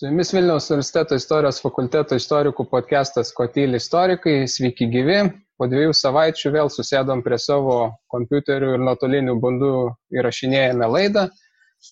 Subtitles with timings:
[0.00, 4.46] Su jumis Vilniaus universiteto istorijos fakulteto istorikų podcastas Kotyli istorikai.
[4.48, 5.18] Sveiki gyvi.
[5.60, 7.74] Po dviejų savaičių vėl susėdom prie savo
[8.14, 9.72] kompiuterių ir nuotolinių būdų
[10.16, 11.26] įrašinėjame laidą.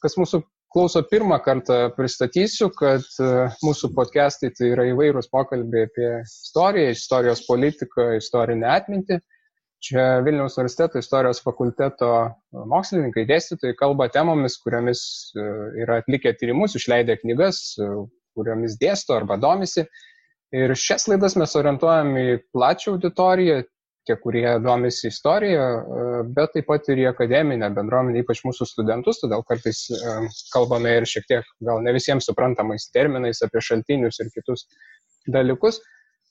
[0.01, 0.41] Kas mūsų
[0.73, 3.29] klauso pirmą kartą, pristatysiu, kad e,
[3.61, 9.21] mūsų podcastai tai yra įvairūs pokalbiai apie istoriją, istorijos politiką, istorinę atmintį.
[9.79, 12.11] Čia Vilniaus universiteto istorijos fakulteto
[12.67, 15.01] mokslininkai, dėstytojai kalba temomis, kuriomis
[15.39, 15.45] e,
[15.85, 17.87] yra atlikę tyrimus, išleidę knygas, e,
[18.35, 19.85] kuriomis dėsto arba domisi.
[20.59, 23.61] Ir šias laidas mes orientuojam į plačią auditoriją,
[24.09, 29.23] tie, kurie domisi istorija, e, bet taip pat ir į akademinę bendruomenę, ypač mūsų studentus,
[29.23, 29.85] todėl kartais
[30.51, 34.67] kalbame ir šiek tiek gal ne visiems suprantamais terminais apie šaltinius ir kitus
[35.31, 35.79] dalykus.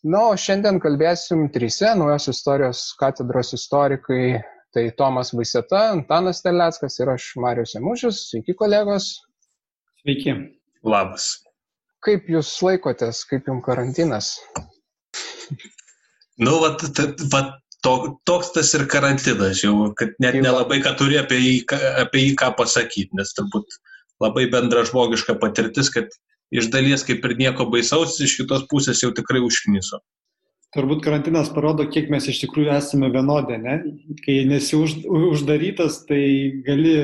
[0.05, 4.37] Na, o šiandien kalbėsim trise naujos istorijos katedros istorikai.
[4.75, 8.19] Tai Tomas Vaiseta, Antanas Teleckas ir aš, Marius Emužius.
[8.29, 9.07] Sveiki, kolegos.
[10.03, 10.35] Sveiki.
[10.85, 11.29] Labas.
[12.05, 14.33] Kaip jūs laikotės, kaip jums karantinas?
[16.37, 16.83] Nu, vat,
[17.31, 17.93] vat, to,
[18.29, 21.55] toks tas ir karantinas, jau, kad net nelabai ką turi apie jį,
[22.03, 23.79] apie jį ką pasakyti, nes turbūt
[24.23, 26.11] labai bendra žmogiška patirtis, kad
[26.51, 30.01] iš dalies kaip ir nieko baisaus, iš kitos pusės jau tikrai užkniso.
[30.75, 33.77] Turbūt karantinas parodo, kiek mes iš tikrųjų esame vienodė, ne?
[34.25, 36.19] Kai nesi už, uždarytas, tai
[36.65, 36.97] gali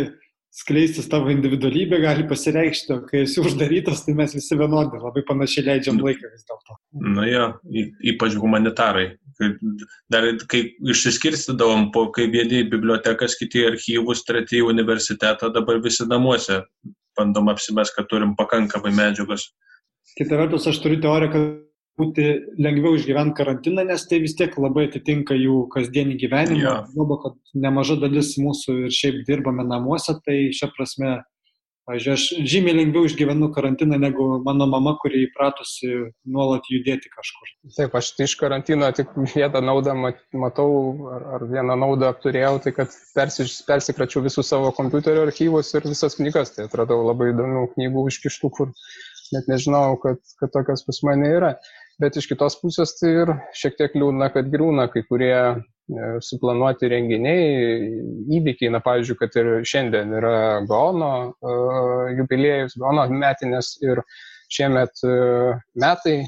[0.53, 5.65] skleistis tavo individualybė, gali pasireikšti, o kai esi uždarytas, tai mes visi vienodi, labai panašiai
[5.71, 6.77] leidžiam laiką vis dėlto.
[7.15, 7.47] Na jo,
[8.13, 9.07] ypač humanitarai.
[10.13, 15.81] Dar kai išsiskirstydavom, po, kai vieni į bibliotekas, kiti į archyvus, treti į universitetą, dabar
[15.81, 16.61] visi namuose
[17.17, 19.49] bandom apsimes, kad turim pakankamai medžiagos.
[20.17, 21.51] Kita vertus, aš turiu teoriją, kad
[21.99, 22.25] būti
[22.61, 26.77] lengviau išgyventi karantiną, nes tai vis tiek labai atitinka jų kasdienį gyvenimą.
[26.89, 31.19] Žinoma, kad nemaža dalis mūsų ir šiaip dirbame namuose, tai šią prasme
[31.83, 35.89] Pavyzdžiui, aš žymiai lengviau išgyvenu karantiną negu mano mama, kuri įpratusi
[36.31, 37.49] nuolat judėti kažkur.
[37.75, 40.69] Taip, aš tai iš karantino tik vieną naudą matau,
[41.11, 46.15] ar, ar vieną naudą apturėjau, tai kad persis, persikračiau visus savo kompiuterio archyvus ir visas
[46.21, 46.55] knygas.
[46.55, 48.71] Tai atradau labai įdomių knygų užkištų, kur
[49.35, 51.51] net nežinau, kad, kad tokios pas mane yra.
[51.99, 55.35] Bet iš kitos pusės tai ir šiek tiek liūdna, kad griūna kai kurie
[56.23, 57.87] suplanuoti renginiai,
[58.37, 60.35] įvykiai, na pavyzdžiui, kad ir šiandien yra
[60.69, 64.01] Gaono uh, jubiliejus, Gaono metinės ir
[64.53, 66.21] šiemet uh, metai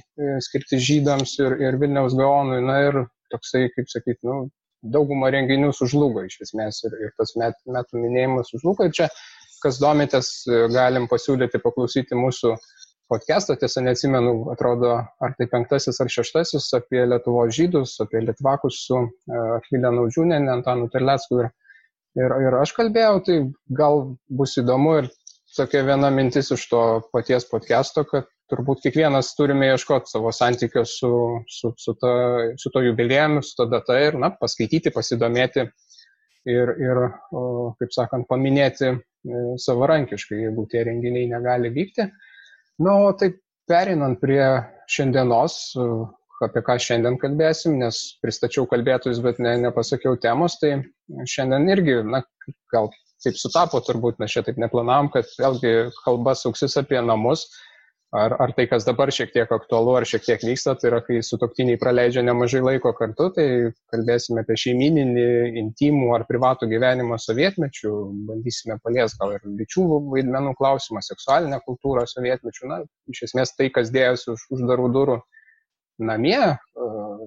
[0.43, 3.01] skirti žydams ir, ir Vilniaus Gaonui, na ir
[3.31, 4.49] toksai, kaip sakyti, nu,
[4.83, 8.85] dauguma renginių sužlugo iš esmės ir, ir tas met, metų minėjimas sužlugo.
[8.85, 9.09] Ir čia,
[9.63, 10.33] kas domitės,
[10.75, 12.73] galim pasiūlyti paklausyti mūsų uh,
[13.09, 19.01] podcastą, tiesa neatsimenu, atrodo, ar tai penktasis ar šeštasis apie Lietuvos žydus, apie Litvakus su
[19.01, 21.51] e, Akvilė Naudžiūnė, Antanu Terlecku ir,
[22.17, 23.37] ir, ir aš kalbėjau, tai
[23.81, 25.11] gal bus įdomu ir
[25.55, 26.81] tokia viena mintis iš to
[27.13, 31.11] paties podcast'o, kad turbūt kiekvienas turime ieškoti savo santykio su,
[31.49, 32.11] su, su, ta,
[32.61, 35.65] su to jubilėjumi, su to data ir, na, paskaityti, pasidomėti
[36.51, 37.01] ir, ir
[37.79, 38.97] kaip sakant, paminėti e,
[39.61, 42.09] savarankiškai, jeigu tie renginiai negali vykti.
[42.83, 43.37] Na, o taip
[43.69, 44.43] perinant prie
[44.91, 45.55] šiandienos,
[46.43, 50.77] apie ką šiandien kalbėsim, nes pristačiau kalbėtojus, bet ne, nepasakiau temos, tai
[51.31, 52.21] šiandien irgi, na,
[52.73, 52.91] gal
[53.23, 57.47] taip sutapo turbūt, mes čia taip neplanavom, kad vėlgi kalba suksis apie namus,
[58.15, 61.17] Ar, ar tai, kas dabar šiek tiek aktualu, ar šiek tiek vyksta, tai yra, kai
[61.25, 63.47] sutoktiniai praleidžia nemažai laiko kartu, tai
[63.91, 65.25] kalbėsime apie šeimininį,
[65.61, 67.91] intimų ar privatų gyvenimą sovietmečių,
[68.29, 72.79] bandysime palies gal ir lyčių vaidmenų klausimą, seksualinę kultūrą sovietmečių, na,
[73.11, 75.19] iš esmės tai, kas dėjosi už uždarų durų
[76.07, 76.39] namie,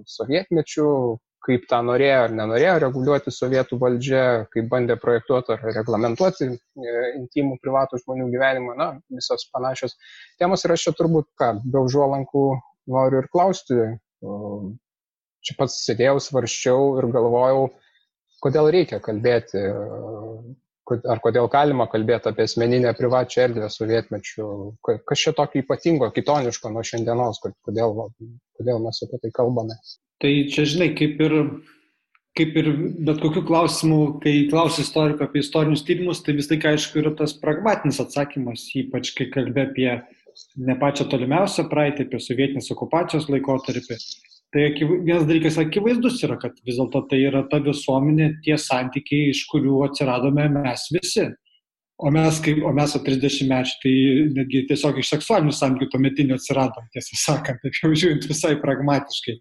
[0.09, 0.89] sovietmečių,
[1.47, 4.23] kaip tą norėjo ar nenorėjo reguliuoti sovietų valdžia,
[4.53, 6.57] kaip bandė projektuoti ar reglamentuoti e,
[7.21, 9.97] intimų privatų žmonių gyvenimą, na, visos panašios
[10.41, 12.45] temos ir aš čia turbūt, ką, be užuolankų
[12.95, 13.77] noriu ir klausti.
[15.47, 17.69] Čia pats sėdėjau, svarščiau ir galvojau,
[18.43, 19.63] kodėl reikia kalbėti,
[21.13, 24.49] ar kodėl galima kalbėti apie asmeninę privačią erdvę sovietmečių,
[24.83, 27.95] kas čia tokio ypatingo, kitoniško nuo šiandienos, kodėl,
[28.59, 29.79] kodėl mes apie tai kalbame.
[30.23, 31.35] Tai čia, žinai, kaip ir,
[32.39, 32.71] kaip ir
[33.07, 37.37] bet kokiu klausimu, kai klausi istoriko apie istorinius tyrimus, tai vis tai, aišku, yra tas
[37.39, 39.91] pragmatinis atsakymas, ypač kai kalbė apie
[40.59, 43.99] ne pačią tolimiausią praeitį, apie sovietinės okupacijos laikotarpį.
[44.55, 49.43] Tai vienas dalykas akivaizdus yra, kad vis dėlto tai yra ta visuomenė, tie santykiai, iš
[49.51, 51.27] kurių atsiradome mes visi.
[51.99, 53.93] O mes, kaip, o mes o 30 mečių, tai
[54.37, 59.35] netgi tiesiog iš seksualinių santykių tuometinių atsiradom, tiesą sakant, taip jau žiūrint visai pragmatiškai.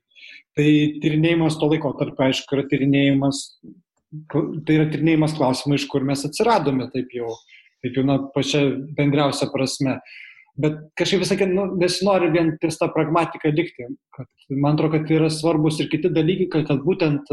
[0.57, 0.69] Tai
[1.04, 3.42] tyrinėjimas to laiko tarp, aišku, yra tyrinėjimas,
[4.31, 7.30] tai yra tyrinėjimas klausimų, iš kur mes atsiradome, taip jau,
[7.86, 8.63] taip jau, na, pačia
[8.98, 10.00] bendriausia prasme.
[10.57, 13.86] Bet kažkaip visai, nu, nesinori vien ties tą pragmatiką likti.
[14.18, 17.30] Kad, man atrodo, kad yra svarbus ir kiti dalykai, kad, kad būtent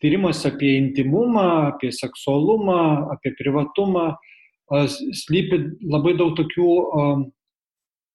[0.00, 2.80] tyrimas apie intimumą, apie seksualumą,
[3.12, 4.14] apie privatumą
[4.70, 5.58] slypi
[5.90, 7.22] labai daug tokių uh,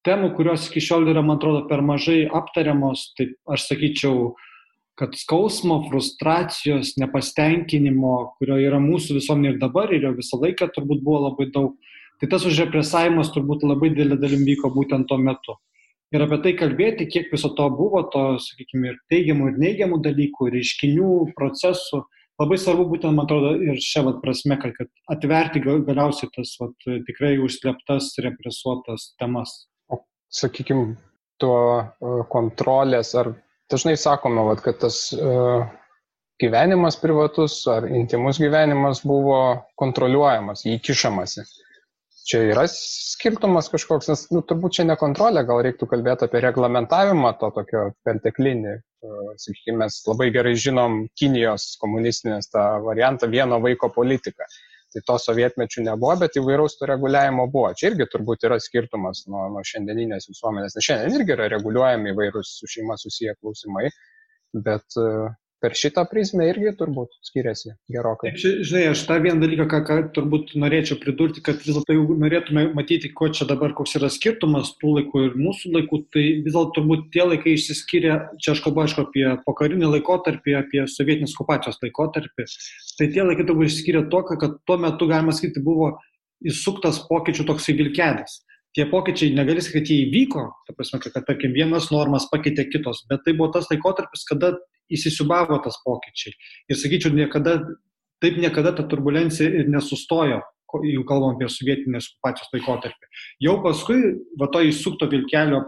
[0.06, 3.10] temų, kurios iki šiol yra, man atrodo, per mažai aptariamos.
[3.18, 4.32] Taip, aš sakyčiau,
[5.00, 11.04] kad skausmo, frustracijos, nepastenkinimo, kurio yra mūsų visuomenė ir dabar, ir jo visą laiką turbūt
[11.04, 11.76] buvo labai daug
[12.22, 15.58] Tai tas užrepresavimas turbūt labai didelį dalim vyko būtent tuo metu.
[16.16, 20.48] Ir apie tai kalbėti, kiek viso to buvo, to, sakykime, ir teigiamų, ir neigiamų dalykų,
[20.54, 22.06] reiškinių, procesų,
[22.40, 26.88] labai svarbu būtent, man atrodo, ir šią vat, prasme, kad, kad atverti galiausiai tas vat,
[27.10, 29.58] tikrai užsleptas, represuotas temas.
[30.36, 30.96] Sakykime,
[31.42, 33.34] tuo e, kontrolės, ar
[33.72, 35.66] dažnai sakome, vat, kad tas uh,
[36.40, 39.40] gyvenimas privatus ar intimus gyvenimas buvo
[39.82, 41.48] kontroliuojamas, įkišamasi
[42.26, 47.36] čia yra skirtumas kažkoks, nes nu, turbūt čia ne kontrolė, gal reiktų kalbėti apie reglamentavimą
[47.42, 48.80] to tokio perteklinį.
[49.38, 54.48] Sakykime, mes labai gerai žinom Kinijos komunistinės tą variantą vieno vaiko politiką.
[54.96, 57.74] Tai to sovietmečių nebuvo, bet įvairaus to reguliavimo buvo.
[57.76, 62.54] Čia irgi turbūt yra skirtumas nuo, nuo šiandieninės visuomenės, nes šiandien irgi yra reguliuojami įvairūs
[62.62, 63.90] su šeima susiję klausimai,
[64.68, 64.96] bet
[65.64, 68.34] per šitą prizmę irgi turbūt skiriasi gerokai.
[68.36, 72.18] Taip, žinai, aš tą vieną dalyką, ką, ką turbūt norėčiau pridurti, kad vis dėlto jau
[72.22, 76.54] norėtume matyti, ko čia dabar, koks yra skirtumas tų laikų ir mūsų laikų, tai vis
[76.54, 81.80] dėlto turbūt tie laikai išsiskiria, čia aš kalbu aišku apie pokarinį laikotarpį, apie sovietinės okupacijos
[81.84, 82.50] laikotarpį,
[83.00, 85.96] tai tie laikai turbūt išsiskiria to, kad tuo metu, galima sakyti, buvo
[86.46, 88.42] įsuktas pokyčių toksai vilkelis
[88.76, 93.06] tie pokyčiai negali sakyti, kad jie įvyko, ta prasme, kad, tarkim, vienas normas pakeitė kitos,
[93.08, 94.52] bet tai buvo tas laikotarpis, kada
[94.94, 96.36] įsisubavo tas pokyčiai.
[96.70, 97.58] Ir sakyčiau, niekada,
[98.24, 100.42] taip niekada ta turbulencija ir nesustojo,
[100.84, 103.12] jeigu kalbam apie sovietinės okupacijos laikotarpį.
[103.46, 104.00] Jau paskui,
[104.40, 105.64] va to įsukto vilkelio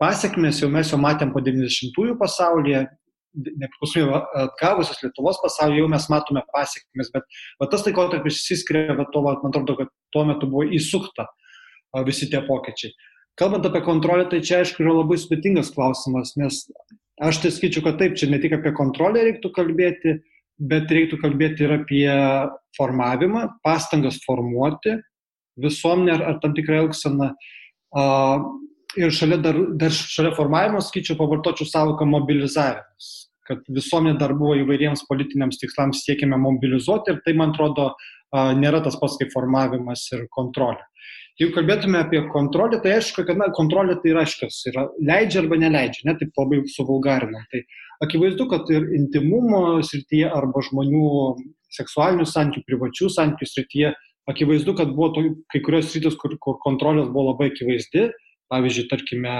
[0.00, 2.86] pasiekmes jau mes jau matėm po 90-ųjų pasaulyje,
[3.34, 7.26] nepriklausomai atgavusios Lietuvos pasaulyje, jau mes matome pasiekmes, bet
[7.60, 11.28] va, tas laikotarpis įsiskiria, va, to, va, man atrodo, kad tuo metu buvo įsukta
[12.06, 12.94] visi tie pokyčiai.
[13.38, 16.64] Kalbant apie kontrolę, tai čia aišku yra labai sudėtingas klausimas, nes
[17.20, 20.16] Aš tai skaičiu, kad taip, čia ne tik apie kontrolę reiktų kalbėti,
[20.60, 22.06] bet reiktų kalbėti ir apie
[22.78, 24.96] formavimą, pastangas formuoti
[25.60, 27.32] visuomenę ar, ar tam tikrą elgseną.
[27.90, 28.46] Uh,
[28.96, 33.10] ir šalia, dar, dar šalia formavimo, skaičiu, pavartočiau savoką mobilizavimas,
[33.48, 38.80] kad visuomenė dar buvo įvairiems politiniams tikslams siekiame mobilizuoti ir tai, man atrodo, uh, nėra
[38.86, 40.86] tas pats kaip formavimas ir kontrolė.
[41.40, 45.56] Jeigu kalbėtume apie kontrolę, tai aišku, kad na, kontrolė tai yra aiškas, yra leidžia arba
[45.62, 47.46] neleidžia, net taip labai suvulgarinam.
[47.48, 47.62] Tai
[48.04, 51.06] akivaizdu, kad ir intimumo srityje arba žmonių
[51.72, 53.94] seksualinių santykių, privačių santykių srityje,
[54.28, 58.10] akivaizdu, kad buvo to, kai kurios sritis, kur, kur kontrolės buvo labai akivaizdi,
[58.52, 59.34] pavyzdžiui, tarkime,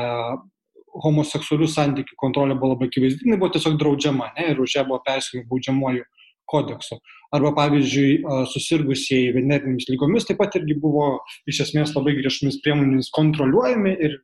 [1.05, 5.03] homoseksualių santykių kontrolė buvo labai akivaizdi, jinai buvo tiesiog draudžiama ne, ir už ją buvo
[5.07, 6.07] persikimi baudžiamuoju
[6.51, 6.99] kodeksu.
[7.31, 13.93] Arba, pavyzdžiui, susirgusieji venetinėmis lygomis taip pat irgi buvo iš esmės labai griežtomis priemonėmis kontroliuojami
[14.03, 14.17] ir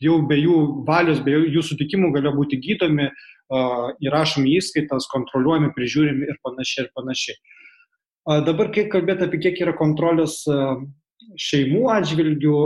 [0.00, 3.10] jau be jų valios, be jų sutikimų galėjo būti gydomi,
[4.04, 7.36] įrašomi įskaitas, kontroliuojami, prižiūrimi ir panašiai ir panašiai.
[8.48, 10.40] Dabar, kiek kalbėti apie kiek yra kontrolės
[11.40, 12.56] šeimų atžvilgių,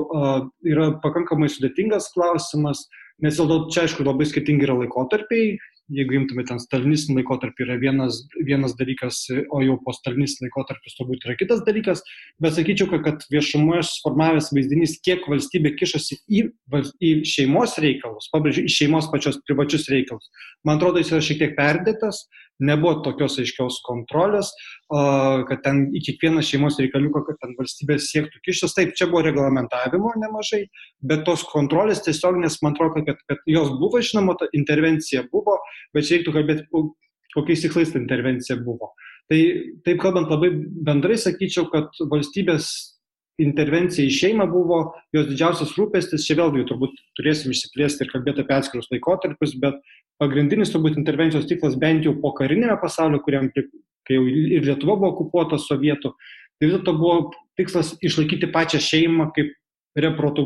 [0.71, 2.87] yra pakankamai sudėtingas klausimas,
[3.21, 5.59] nes dėl to čia, aišku, labai skirtingi yra laikotarpiai,
[5.95, 11.27] jeigu imtume ten stalinistinį laikotarpį, yra vienas, vienas dalykas, o jau po stalinistinį laikotarpis turbūt
[11.27, 12.05] yra kitas dalykas,
[12.43, 16.45] bet sakyčiau, kad, kad viešumoje suformavęs vaizdinys, kiek valstybė kišasi į,
[17.03, 20.31] į šeimos reikalus, pabrėžiu, į šeimos pačios privačius reikalus,
[20.65, 22.25] man atrodo, jis yra šiek tiek perdėtas,
[22.61, 24.53] nebuvo tokios aiškios kontrolės,
[24.91, 28.75] kad ten į kiekvieną šeimos reikaliuką, kad ten valstybės siektų kištis.
[28.77, 30.65] Taip, čia buvo reglamentavimo nemažai,
[31.01, 35.57] bet tos kontrolės tiesiog, nes man atrodo, kad, kad jos buvo, žinoma, ta intervencija buvo,
[35.95, 36.67] bet čia reiktų kalbėti,
[37.35, 38.93] kokiais tikslais ta intervencija buvo.
[39.31, 39.39] Tai
[39.87, 40.51] taip kalbant labai
[40.87, 42.71] bendrai sakyčiau, kad valstybės
[43.41, 44.81] intervencija į šeimą buvo
[45.15, 49.79] jos didžiausias rūpestis, čia vėlgi turbūt turėsim išsiplėsti ir kalbėti apie atskirus laikotarpius, bet
[50.21, 55.15] pagrindinis turbūt intervencijos tikslas bent jau po karinėme pasaulio, kuriam, kai jau ir Lietuva buvo
[55.15, 56.13] okupuota sovietų,
[56.59, 57.17] tai vis dėlto buvo
[57.61, 59.55] tikslas išlaikyti pačią šeimą kaip,
[59.99, 60.45] reprodu,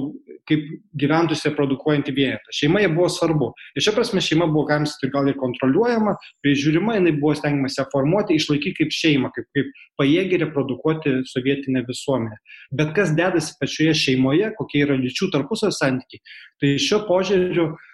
[0.49, 0.65] kaip
[0.97, 2.53] gyventus reprodukuojantį vienetą.
[2.55, 3.51] Šeima jie buvo svarbu.
[3.77, 7.87] Ir šia prasme šeima buvo, galim sakyti, gal ir kontroliuojama, prižiūrima, jinai buvo stengiamasi ją
[7.93, 12.41] formuoti, išlaikyti kaip šeimą, kaip, kaip pajėgi reprodukuoti sovietinę visuomenę.
[12.77, 16.25] Bet kas dedasi pačioje šeimoje, kokie yra lyčių tarpusavio santykiai,
[16.61, 17.85] tai šiuo požiūriu uh,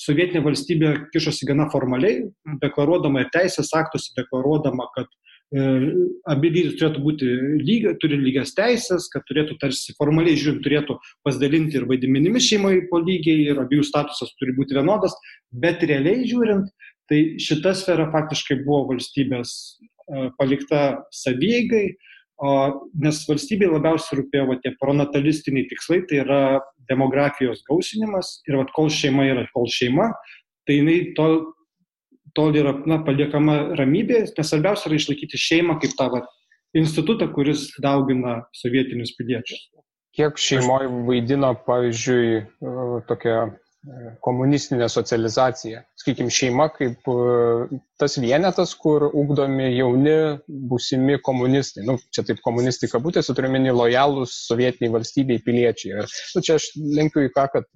[0.00, 2.26] sovietinė valstybė kišosi gana formaliai,
[2.62, 5.08] deklaruodama ir teisės aktuose, deklaruodama, kad
[5.54, 7.26] abi lytis turėtų būti
[7.62, 12.98] lygia, turi lygias teisės, kad turėtų tarsi formaliai žiūrint, turėtų pasidalinti ir vaidmenimis šeimoje po
[12.98, 15.14] lygiai ir abiejų statusas turi būti vienodas,
[15.54, 16.66] bet realiai žiūrint,
[17.06, 19.78] tai šita sfera faktiškai buvo valstybės
[20.38, 21.94] palikta savygai,
[23.02, 26.40] nes valstybei labiausiai rūpėjo va, tie pronatalistiniai tikslai, tai yra
[26.90, 30.10] demografijos gausinimas ir va, kol šeima yra kol šeima,
[30.66, 31.28] tai jinai to,
[32.36, 36.22] tol yra na, paliekama ramybė, nes svarbiausia yra išlaikyti šeimą kaip tą va,
[36.76, 39.68] institutą, kuris daugina sovietinius piliečius.
[40.16, 42.42] Kiek šeimoje vaidino, pavyzdžiui,
[43.08, 43.46] tokia
[44.24, 45.82] komunistinė socializacija.
[46.00, 50.16] Sakykime, šeima kaip e, tas vienetas, kur ugdomi jauni,
[50.72, 51.84] būsimi komunistai.
[51.86, 56.00] Nu, čia taip komunistai kabutėse turiu meni lojalūs sovietiniai valstybei piliečiai.
[56.00, 57.70] Ir nu, čia aš linkiu į ką, kad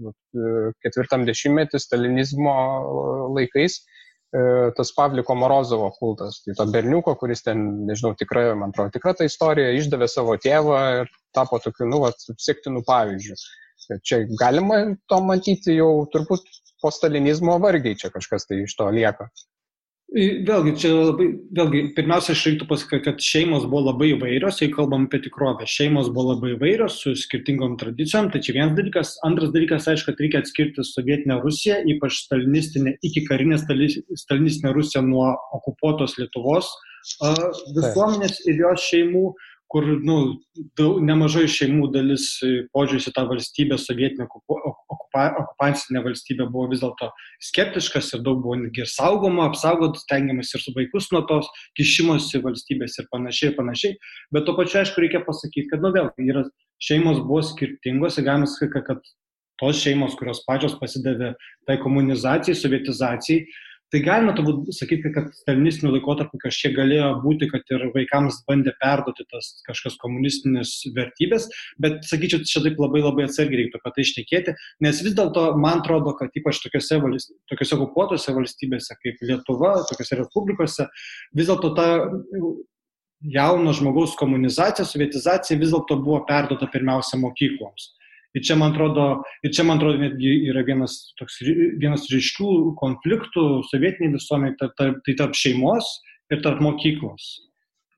[0.82, 2.56] ketvirtam dešimtmetį stalinizmo
[3.36, 3.99] laikais e,
[4.76, 9.26] tas Pavliko Morozovo kultas, tai to berniuko, kuris ten, nežinau, tikrai, man atrodo, tikra ta
[9.26, 12.04] istorija, išdavė savo tėvą ir tapo tokiu, nu,
[12.38, 13.38] sektinų pavyzdžių.
[14.06, 16.46] Čia galima to matyti jau turbūt
[16.80, 19.26] po stalinizmo vargiai čia kažkas tai iš to lieka.
[20.10, 25.04] Vėlgi, čia labai, vėlgi, pirmiausia, aš reiktų pasakyti, kad šeimos buvo labai įvairios, jei kalbam
[25.06, 25.68] apie tikrovę.
[25.70, 29.12] Šeimos buvo labai įvairios su skirtingom tradicijom, tai čia vienas dalykas.
[29.28, 35.28] Antras dalykas, aišku, kad reikia atskirti sovietinę Rusiją, ypač stalinistinę, iki karinę stalinistinę Rusiją nuo
[35.60, 36.72] okupuotos Lietuvos
[37.76, 39.24] visuomenės ir jos šeimų
[39.70, 40.16] kur nu,
[40.78, 46.82] daug, nemažai šeimų dalis e, požiūris į tą valstybę, sovietinę okupa, okupacinę valstybę buvo vis
[46.82, 47.10] dėlto
[47.50, 51.46] skeptiškas ir daug buvo netgi ir saugoma, apsaugot, stengiamas ir su vaikus nuo tos
[51.78, 53.94] kišimosi valstybės ir panašiai, panašiai.
[54.34, 56.44] Bet to pačiu, aišku, reikia pasakyti, kad, nu vėl, yra,
[56.82, 59.06] šeimos buvo skirtingos ir galima sakyti, kad
[59.60, 61.34] tos šeimos, kurios pačios pasidavė
[61.68, 63.44] tai komunizacijai, sovietizacijai,
[63.90, 69.26] Tai galima turbūt sakyti, kad stalinistiniu laikotarpiu kažkiek galėjo būti, kad ir vaikams bandė perduoti
[69.32, 71.48] tas kažkas komunistinės vertybės,
[71.82, 74.54] bet sakyčiau, čia taip labai labai atsargiai reiktų apie tai išnekėti,
[74.86, 77.00] nes vis dėlto man atrodo, kad ypač tokiuose,
[77.50, 80.86] tokiuose okupuotose valstybėse kaip Lietuva, tokiuose respublikose,
[81.34, 81.88] vis dėlto ta
[83.20, 87.90] jauno žmogaus komunizacija, sovietizacija vis dėlto buvo perduota pirmiausia mokykloms.
[88.38, 89.06] Ir čia, man atrodo,
[89.42, 91.40] ir čia, man atrodo, netgi yra vienas, toks,
[91.82, 95.88] vienas ryškių konfliktų sovietiniai visuomeniai, tai tarp, tai tarp šeimos
[96.30, 97.26] ir tarp mokyklos.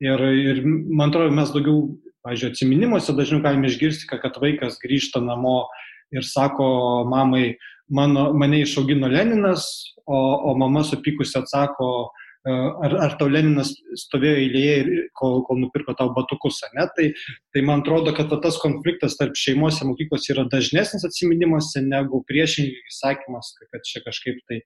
[0.02, 1.84] Ir, ir man atrodo, mes daugiau,
[2.24, 5.66] pažiūrėjau, atsiminimuose dažniau galime išgirsti, kad vaikas grįžta namo
[6.14, 6.66] ir sako
[7.10, 7.58] mamai,
[7.92, 9.68] mano, mane išaugino Leninas,
[10.06, 12.10] o, o mama supykusi atsako,
[12.48, 13.72] ar, ar tau Leninas
[14.04, 16.86] stovėjo eilėje, kol, kol nupirko tau batukus, ne?
[16.96, 17.08] Tai,
[17.54, 22.96] tai man atrodo, kad tas konfliktas tarp šeimos ir mokyklos yra dažnesnis atsiminimuose negu priešingai
[23.02, 24.62] sakymas, kad čia kažkaip tai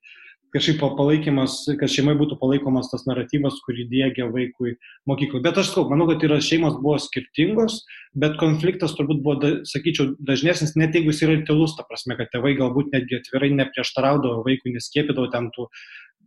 [0.55, 4.77] kažkaip palaikymas, kad šeimai būtų palaikomas tas naratyvas, kurį dėgia vaikui
[5.11, 5.43] mokykloje.
[5.45, 7.83] Bet aš sakau, manau, kad yra šeimos buvo skirtingos,
[8.17, 12.31] bet konfliktas turbūt buvo, da, sakyčiau, dažnesnis, net jeigu jis yra tylus, ta prasme, kad
[12.33, 15.69] tėvai galbūt netgi atvirai neprieštaraudavo vaikui, neskėpydavo ten tų,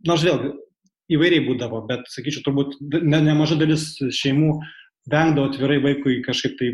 [0.06, 0.52] nors vėlgi,
[1.10, 4.54] įvairiai būdavo, bet, sakyčiau, turbūt ne, nemaža dalis šeimų
[5.10, 6.70] vengdavo atvirai vaikui kažkaip tai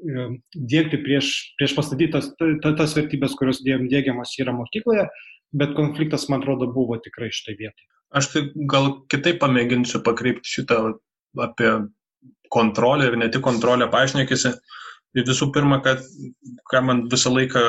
[0.00, 5.06] dėkti prieš, prieš pastatytas ta, tas vertybės, kurios dėgiamas yra mokykloje,
[5.52, 7.88] bet konfliktas, man atrodo, buvo tikrai šitai vietai.
[8.16, 10.80] Aš tai gal kitaip pamėginsiu pakreipti šitą
[11.38, 11.74] apie
[12.50, 14.54] kontrolę ir ne tik kontrolę paaiškinėkisi.
[15.14, 16.02] Visų pirma, kad
[16.70, 17.62] ką man visą laiką,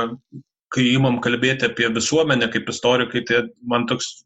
[0.74, 4.22] kai įmam kalbėti apie visuomenę kaip istorikai, tai man toks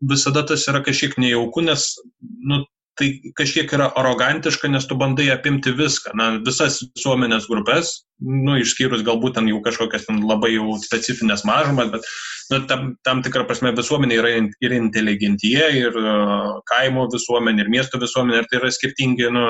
[0.00, 1.86] visada tas yra kažkiek nejauku, nes
[2.20, 2.62] nu,
[2.98, 7.92] tai kažkiek yra arogantiška, nes tu bandai apimti viską, na, visas visuomenės grupės,
[8.24, 12.08] nu, išskyrus galbūt ten jau kažkokias ten labai jau specifines mažumas, bet
[12.50, 18.02] nu, tam, tam tikrą prasme visuomenė yra ir inteligentie, ir uh, kaimo visuomenė, ir miesto
[18.02, 19.46] visuomenė, ir tai yra skirtingi, nu,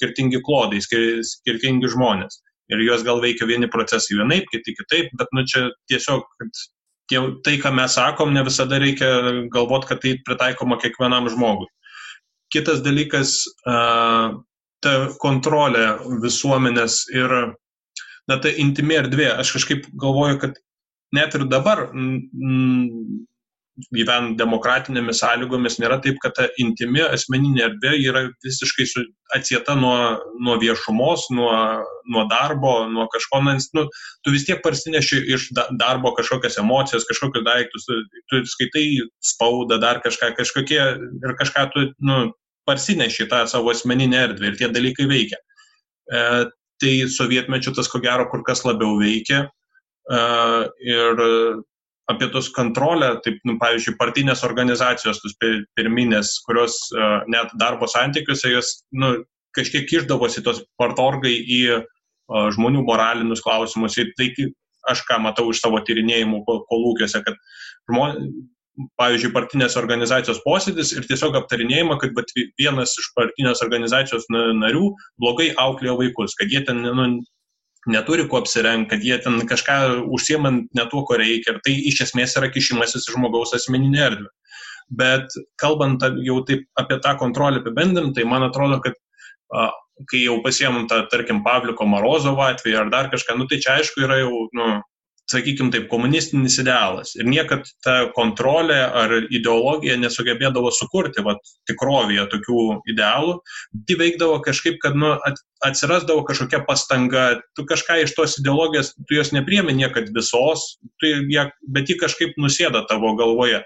[0.00, 2.40] skirtingi klodai, skir, skirtingi žmonės.
[2.72, 6.64] Ir juos gal veikia vieni procesai vienaip, kiti kitaip, bet nu, čia tiesiog, kad
[7.10, 9.08] tie, tai, ką mes sakom, ne visada reikia
[9.52, 11.68] galvoti, kad tai pritaikoma kiekvienam žmogui.
[12.54, 15.86] Kitas dalykas, ta kontrolė
[16.22, 17.34] visuomenės ir,
[18.30, 19.32] na, ta intimi erdvė.
[19.42, 20.60] Aš kažkaip galvoju, kad
[21.16, 22.20] net ir dabar m,
[23.92, 28.86] gyvent demokratinėmis sąlygomis, nėra taip, kad ta intimi asmeninė erdvė yra visiškai
[29.36, 29.96] atsieta nuo,
[30.40, 31.52] nuo viešumos, nuo,
[32.12, 33.86] nuo darbo, nuo kažko, nes nu,
[34.24, 35.48] tu vis tiek parsineši iš
[35.80, 38.00] darbo kažkokias emocijas, kažkokius daiktus, tu,
[38.32, 38.86] tu skaitai
[39.34, 42.20] spaudą, dar kažką, kažkokie ir kažką tu nu,
[42.66, 45.42] parsineši tą savo asmeninę erdvę ir tie dalykai veikia.
[46.06, 46.24] E,
[46.80, 49.46] tai sovietmečiu tas ko gero kur kas labiau veikia.
[50.06, 51.18] Uh, ir
[52.10, 55.34] apie tos kontrolę, taip, nu, pavyzdžiui, partinės organizacijos, tos
[55.78, 59.12] pirminės, kurios uh, net darbo santykiuose, jos nu,
[59.56, 61.86] kažkiek išdavosi tos partorgai į uh,
[62.54, 63.98] žmonių moralinius klausimus.
[63.98, 64.30] Ir tai
[64.86, 67.40] aš ką matau iš savo tyrinėjimų kolūkiuose, kad
[67.90, 68.28] žmonės,
[69.00, 74.90] pavyzdžiui, partinės organizacijos posėdis ir tiesiog aptarinėjama, kad vienas iš partinės organizacijos narių
[75.22, 77.06] blogai auklėjo vaikus, kad jie ten nu,
[77.90, 79.78] neturi ko apsirengti, kad jie ten kažką
[80.12, 81.54] užsiemant ne tuo, ko reikia.
[81.54, 84.30] Ir tai iš esmės yra kišimasis į žmogaus asmeninę erdvę.
[84.98, 88.94] Bet kalbant jau taip apie tą kontrolę apibendrinti, tai man atrodo, kad
[89.54, 89.70] a,
[90.10, 94.04] kai jau pasiemam tą, tarkim, Pavliko Marozovo atvejį ar dar kažką, nu tai čia aišku
[94.04, 94.68] yra jau, nu,
[95.30, 97.14] sakykime taip, komunistinis idealas.
[97.18, 101.40] Ir niekad ta kontrolė ar ideologija nesugebėdavo sukurti vat,
[101.70, 103.38] tikrovėje tokių idealų,
[103.88, 105.16] tai veikdavo kažkaip, kad nu,
[105.66, 107.26] atsirasdavo kažkokia pastanga,
[107.58, 112.86] tu kažką iš tos ideologijos, tu jos nepriemi niekad visos, ją, bet ji kažkaip nusėda
[112.90, 113.64] tavo galvoje.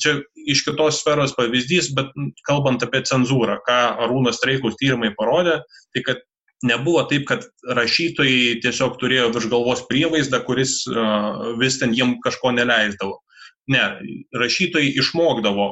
[0.00, 2.10] Čia iš kitos sferos pavyzdys, bet
[2.46, 5.60] kalbant apie cenzūrą, ką Arūnas Streikus tyrimai parodė,
[5.94, 6.22] tai kad
[6.66, 10.82] nebuvo taip, kad rašytojai tiesiog turėjo virš galvos prievaizdą, kuris
[11.60, 13.18] vis ten jiem kažko neleisdavo.
[13.70, 13.84] Ne,
[14.36, 15.70] rašytojai išmokdavo,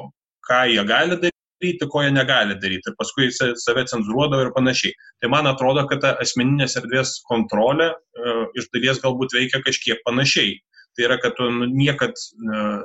[0.49, 4.95] ką jie gali daryti, ko jie negali daryti ir paskui save cenzuruodavo ir panašiai.
[5.21, 10.55] Tai man atrodo, kad ta asmeninės erdvės kontrolė uh, iš dalies galbūt veikia kažkiek panašiai.
[10.95, 12.79] Tai yra, kad tu nu, niekad uh,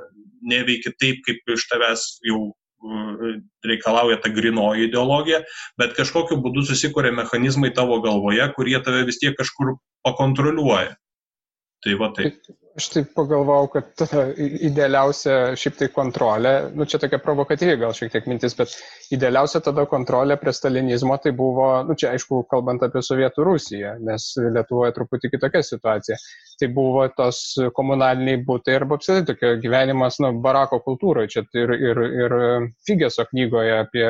[0.45, 2.51] neveiki taip, kaip iš tavęs jau
[3.65, 5.41] reikalauja ta grinoji ideologija,
[5.81, 10.95] bet kažkokiu būdu susikuria mechanizmai tavo galvoje, kurie tave vis tiek kažkur pakontroliuoja.
[11.85, 12.41] Tai va taip.
[12.75, 14.03] Aš taip pagalvojau, kad
[14.69, 18.75] idealiausia šiaip tai kontrolė, nu čia tokia provokatyvi gal šiek tiek mintis, bet
[19.15, 24.27] idealiausia tada kontrolė prie stalinizmo tai buvo, nu čia aišku, kalbant apie Sovietų Rusiją, nes
[24.43, 26.19] Lietuvoje truputį kitokia situacija
[26.59, 27.41] tai buvo tos
[27.75, 31.31] komunaliniai būtai arba apsitai tokia gyvenimas, nu, barako kultūroje.
[31.35, 32.35] Čia ir, ir, ir
[32.87, 34.07] Figeso knygoje apie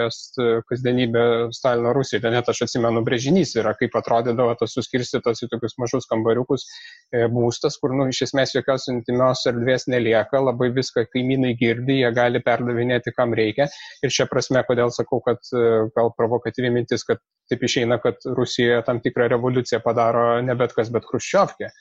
[0.69, 1.25] kasdienybę
[1.57, 6.67] Stalino Rusijoje, net aš atsimenu, brėžinys yra, kaip atrodydavo tas suskirstytas į tokius mažus kambariukus
[7.13, 12.11] e, būstas, kur, nu, iš esmės jokios intimios erdvės nelieka, labai viską kaimynai girdi, jie
[12.17, 13.69] gali perdavinėti, kam reikia.
[14.05, 15.65] Ir šia prasme, kodėl sakau, kad e,
[15.97, 20.93] gal provokatyvi mintis, kad taip išeina, kad Rusijoje tam tikrą revoliuciją padaro ne bet kas,
[20.95, 21.73] bet Hruščiovkė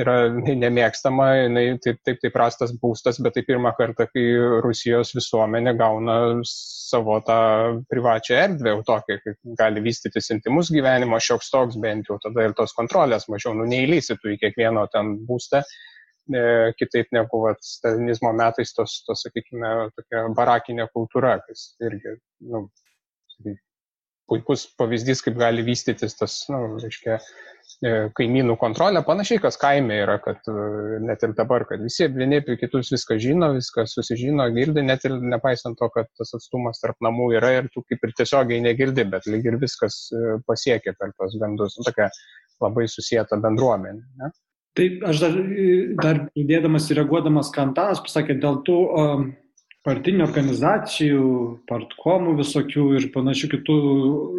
[0.00, 4.24] yra nemėgstama, jinai taip, taip, taip prastas būstas, bet tai pirmą kartą, kai
[4.64, 6.16] Rusijos visuomenė gauna
[6.48, 7.38] savo tą
[7.92, 12.56] privačią erdvę, jau tokia, kai gali vystytis intimus gyvenimo, šioks toks bent jau, tada ir
[12.56, 15.62] tos kontrolės mažiau, nu neįlysi tu į kiekvieno ten būstą,
[16.78, 22.14] kitaip negu vat, stalinizmo metais tos, tos, sakykime, tokia barakinė kultūra, kas irgi,
[22.52, 22.66] nu,
[24.30, 27.18] puikus pavyzdys, kaip gali vystytis tas, nu, reiškia,
[27.82, 30.52] E, kaimynų kontrolę, panašiai, kas kaime yra, kad e,
[31.02, 35.16] net ir dabar, kad visi vieni apie kitus viską žino, viską susižino, girdi, net ir
[35.18, 39.26] nepaisant to, kad tas atstumas tarp namų yra ir tu kaip ir tiesiogiai negirdi, bet
[39.30, 42.06] lyg ir viskas e, pasiekia per tos gandus, nu, tokia
[42.62, 44.06] labai susijęta bendruomenė.
[44.22, 44.30] Ne?
[44.78, 45.34] Taip, aš dar,
[46.00, 49.24] dar pridėdamas ir reaguodamas, ką Antanas pasakė, dėl tų um,
[49.84, 51.26] partinių organizacijų,
[51.68, 53.76] partkomų visokių ir panašių kitų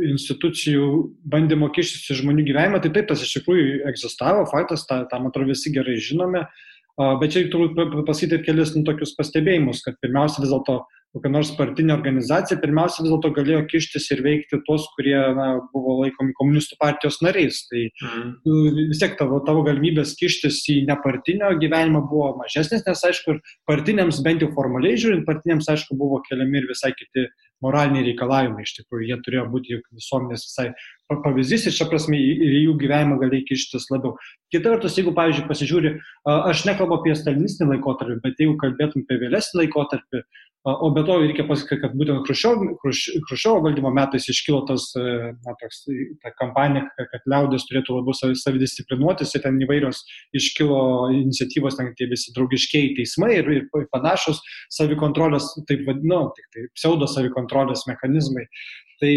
[0.10, 0.88] institucijų
[1.30, 5.30] bandymo kištis į žmonių gyvenimą, tai taip, tas iš tikrųjų egzistavo, faktas, tą, tą man
[5.30, 6.48] atrodo visi gerai žinome,
[7.22, 10.80] bet čia turbūt pasakyti kelis nu, tokius pastebėjimus, kad pirmiausia vis dėlto
[11.14, 16.00] kokia nors partinė organizacija pirmiausia vis dėlto galėjo kištis ir veikti tuos, kurie na, buvo
[16.02, 17.62] laikomi komunistų partijos nariais.
[17.70, 18.34] Tai mm.
[18.92, 24.24] vis tiek tavo, tavo galimybės kištis į nepartinio gyvenimą buvo mažesnės, nes aišku, ir partiniams
[24.26, 27.28] bent jau formaliai žiūrint, partiniams aišku buvo keliami ir visai kiti
[27.64, 28.66] moraliniai reikalavimai.
[28.68, 30.70] Iš tikrųjų, jie turėjo būti visuomenės visai
[31.14, 34.16] pavyzdys ir čia prasme ir jų gyvenimą gali kištis labiau.
[34.54, 35.94] Kita vertus, jeigu, pavyzdžiui, pasižiūri,
[36.34, 40.24] aš nekalbu apie stalinistinį laikotarpį, bet jeigu kalbėtum apie vėlesnį laikotarpį,
[40.66, 45.82] O be to reikia pasakyti, kad būtent Hruščiovo valdymo metais iškilo tas, e, na, toks,
[46.24, 50.00] ta kampanija, kad liaudės turėtų labiau savidisciplinuotis ir ten įvairios
[50.40, 54.40] iškilo iniciatyvos, ten tie visi draugiškiai teismai ir, ir panašus
[54.72, 57.44] savikontrolės, taip vadinu, tik tai pseudo savikontrolės
[57.90, 58.46] mechanizmai.
[59.02, 59.12] Tai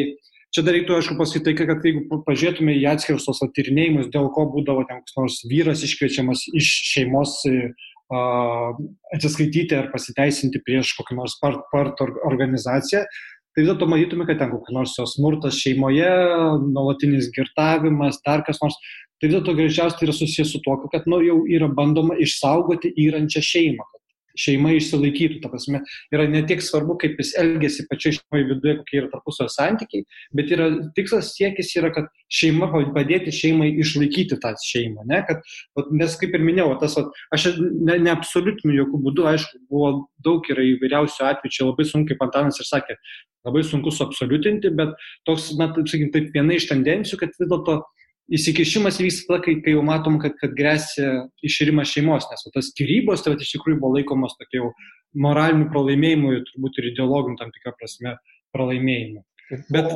[0.55, 4.47] čia dar reiktų, aišku, pasakyti, tai, kad jeigu pažiūrėtume į atskirus tos atyrinėjimus, dėl ko
[4.55, 7.41] būdavo ten koks nors vyras iškviečiamas iš šeimos
[9.17, 13.03] atsiskaityti ar pasiteisinti prieš kokią nors part, part organizaciją,
[13.57, 16.13] tai vis dėlto matytume, kad ten kokios nors jos smurtas šeimoje,
[16.69, 18.77] nuolatinis girtavimas, dar kas nors,
[19.19, 23.43] tai vis dėlto greičiausiai yra susijęs su tuo, kad nu, jau yra bandoma išsaugoti įrančią
[23.43, 24.03] šeimą, kad
[24.41, 25.41] šeima išsilaikytų.
[25.43, 25.83] Ta prasme,
[26.15, 30.53] yra ne tiek svarbu, kaip jis elgesi pačioje šeimoje viduje, kokie yra tarpusavio santykiai, bet
[30.55, 35.07] yra tikslas siekis yra, kad šeima padėti šeimai išlaikyti tą šeimą.
[35.11, 35.23] Ne?
[35.29, 35.45] Kad,
[35.79, 39.93] vat, nes kaip ir minėjau, tas, vat, aš ne, neabsolutinu jokių būdų, aišku, buvo
[40.25, 42.99] daug yra įvairiausių atvejų, čia labai sunkiai Pantanas ir sakė,
[43.47, 44.97] labai sunku suabsoliutinti, bet
[45.29, 47.79] toks, na, taip sakykime, taip viena iš tendencijų, kad vis dėlto
[48.33, 53.25] įsikišimas vyksta kai, kai jau matom, kad, kad grėsia iširimas šeimos, nes o, tas skirybos
[53.25, 54.71] tai iš tikrųjų buvo laikomos tokia jau
[55.27, 58.17] moraliniu pralaimėjimu ir turbūt ir ideologiniu tam tikrą prasme
[58.57, 59.23] pralaimėjimu.
[59.73, 59.93] Bet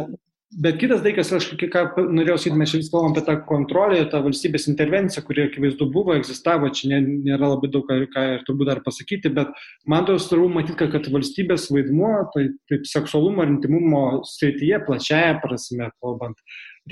[0.50, 4.64] Bet kitas dalykas, aš ką norėjau sakyti, mes vis kalbam apie tą kontrolę, tą valstybės
[4.72, 9.52] intervenciją, kuri akivaizdu buvo, egzistavo, čia nėra labai daug ką, ir turbūt dar pasakyti, bet
[9.86, 15.92] man to svarbu matyti, kad, valstybės vaidmuo, tai taip seksualumo ir intimumo srityje, plačiaja prasme
[16.02, 16.42] kalbant,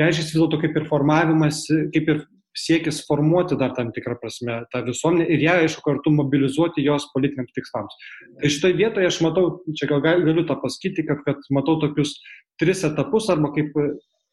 [0.06, 2.26] reiškia vis dėlto kaip ir formavimas, kaip ir
[2.58, 7.54] siekis formuoti dar tam tikrą prasme tą visuomenę ir ją, aišku, kartu mobilizuoti jos politiniams
[7.54, 7.94] tikslams.
[8.40, 9.46] Tai šitoje vietoje aš matau,
[9.78, 12.16] čia gal galiu tą pasakyti, kad, kad matau tokius
[12.58, 13.76] tris etapus arba kaip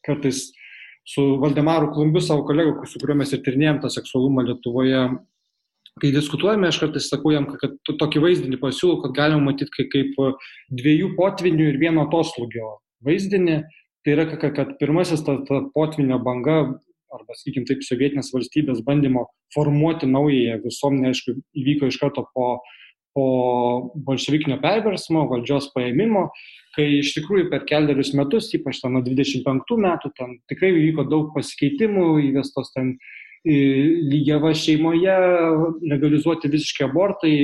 [0.06, 0.47] kartais
[1.06, 5.04] su Valdemaru Klumbiu, savo kolegu, su kuriuo mes ir tirnėjom tą seksualumą Lietuvoje,
[6.01, 10.17] kai diskutuojame, aš kartais sakau jam, kad tokį vaizdinį pasiūlau, kad galima matyti kaip
[10.82, 13.62] dviejų potvinių ir vieno atoslūgio vaizdinį.
[14.06, 16.60] Tai yra, kad pirmasis ta, ta potvinio banga
[17.15, 19.24] arba, sakykim, taip, sovietinės valstybės bandymo
[19.56, 22.50] formuoti naująją visuomenę, aišku, įvyko iš karto po,
[23.18, 23.26] po
[24.08, 26.28] bolševikinio perversmo, valdžios paėmimo,
[26.76, 31.32] kai iš tikrųjų per keliarius metus, ypač ten nuo 25 metų, ten tikrai įvyko daug
[31.34, 32.98] pasikeitimų, įvestos ten
[33.45, 35.15] lygiava šeimoje,
[35.86, 37.36] legalizuoti visiškai abortai,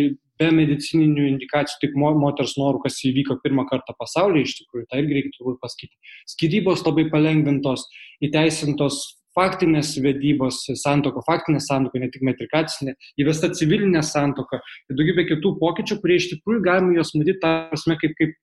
[0.41, 5.17] be medicininių indikacijų, tik moters norų, kas įvyko pirmą kartą pasaulyje, iš tikrųjų, tai irgi
[5.17, 6.15] reiktų turbūt pasakyti.
[6.33, 7.85] Skirybos labai palengvintos,
[8.25, 9.01] įteisintos
[9.37, 14.59] faktinės vedybos santoko, faktinė santoka, ne tik metrikacinė, įvesta civilinė santoka
[14.89, 18.33] ir daugybė kitų pokyčių, kurie iš tikrųjų galime juos matyti tą prasme kaip, kaip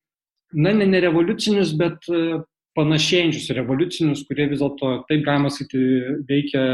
[0.54, 2.38] na, ne, ne revoliucinius, bet e,
[2.78, 5.82] panašėjančius revoliucinius, kurie vis dėlto, taip galima sakyti,
[6.30, 6.64] veikia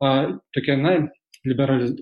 [0.00, 0.98] tokia, na,
[1.46, 1.96] liberaliz...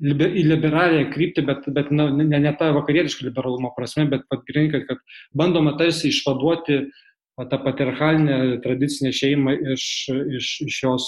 [0.00, 4.46] Liber, į liberalią kryptį, bet, bet na, ne, ne tą vakarietišką liberalumo prasme, bet pat
[4.48, 5.02] grinkai, kad
[5.36, 7.02] bandoma tarsi išvaduoti uh,
[7.46, 9.84] tą patriarchalinę tradicinę šeimą iš,
[10.36, 11.06] iš, iš jos,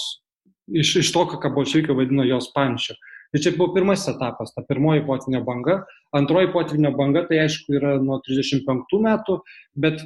[0.67, 2.95] iš, iš to, ką bolševikai vadino jos pančiu.
[3.33, 5.79] Tai čia buvo pirmasis etapas, ta pirmoji potvinio banga.
[6.13, 9.39] Antroji potvinio banga, tai aišku, yra nuo 35 metų,
[9.73, 10.03] bet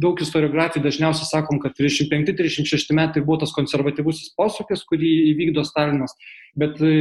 [0.00, 6.16] daug istoriografijų dažniausiai sakom, kad 35-36 metai buvo tas konservatyvusis posūkis, kurį įvykdo Stalinas.
[6.56, 6.94] Bet e,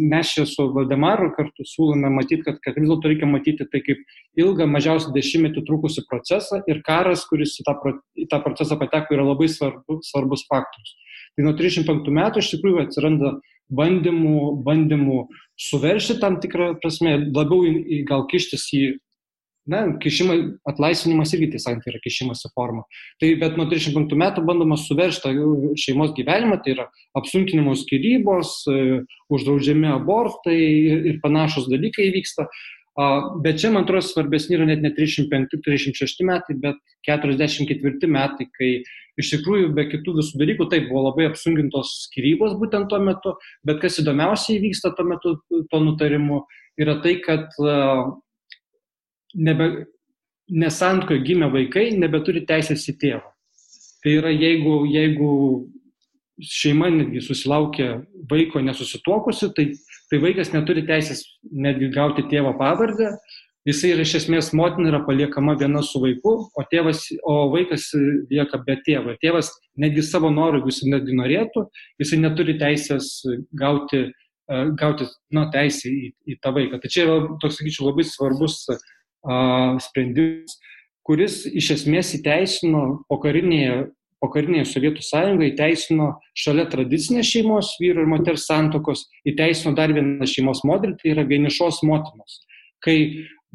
[0.00, 4.40] mes čia su Valdemaru kartu siūlome matyti, kad, kad vis dėlto reikia matyti tai kaip
[4.40, 7.76] ilgą, mažiausiai dešimtmetį trukusi procesą ir karas, kuris į tą,
[8.24, 10.96] į tą procesą pateko, yra labai svarbu, svarbus faktorius.
[11.36, 13.34] Tai nuo 35 metų iš tikrųjų atsiranda
[13.72, 15.24] bandymų, bandymų
[15.68, 18.82] suveršti tam tikrą prasme, labiau į, gal kištis į,
[19.66, 20.36] na, kišimą,
[20.70, 22.84] atlaisvinimas irgi tiesiog tai yra kišimas į formą.
[23.22, 25.32] Tai bet nuo 35 metų bandoma suveršti
[25.82, 26.86] šeimos gyvenimą, tai yra
[27.18, 29.00] apsunkinimos skirybos, e,
[29.32, 32.46] uždraudžiami abortai ir, ir panašus dalykai vyksta.
[33.44, 38.70] Bet čia, man atrodo, svarbesni yra net ne 35-36 metai, bet 44 metai, kai
[39.20, 43.34] iš tikrųjų be kitų visų dalykų, taip buvo labai apsungintos skirybos būtent tuo metu,
[43.68, 46.40] bet kas įdomiausiai vyksta tuo metu to nutarimu,
[46.80, 47.52] yra tai, kad
[49.36, 49.68] nebe,
[50.48, 53.32] nesantkoje gimę vaikai nebeturi teisės į tėvą.
[54.04, 55.30] Tai yra, jeigu, jeigu
[56.40, 59.70] šeima netgi susilaukia vaiko nesusituokusi, tai
[60.10, 63.12] tai vaikas neturi teisės netgi gauti tėvo pavardę,
[63.66, 67.88] jisai yra iš esmės motina yra paliekama viena su vaiku, o, tėvas, o vaikas
[68.30, 69.16] lieka be tėvo.
[69.22, 69.50] Tėvas
[69.82, 71.66] netgi savo norų, jeigu jis netgi norėtų,
[72.02, 73.10] jisai neturi teisės
[73.58, 76.80] gauti, e, gauti nu, teisę į, į tą vaiką.
[76.82, 80.58] Tai čia yra, toks sakyčiau, labai svarbus uh, sprendimas,
[81.06, 83.86] kuris iš esmės įteisino pokarinėje
[84.22, 90.62] pokarinėje Sovietų sąjungoje įteisino šalia tradicinės šeimos vyro ir moters santokos, įteisino dar vieną šeimos
[90.68, 92.40] modelį, tai yra vienišos motinos.
[92.84, 92.96] Kai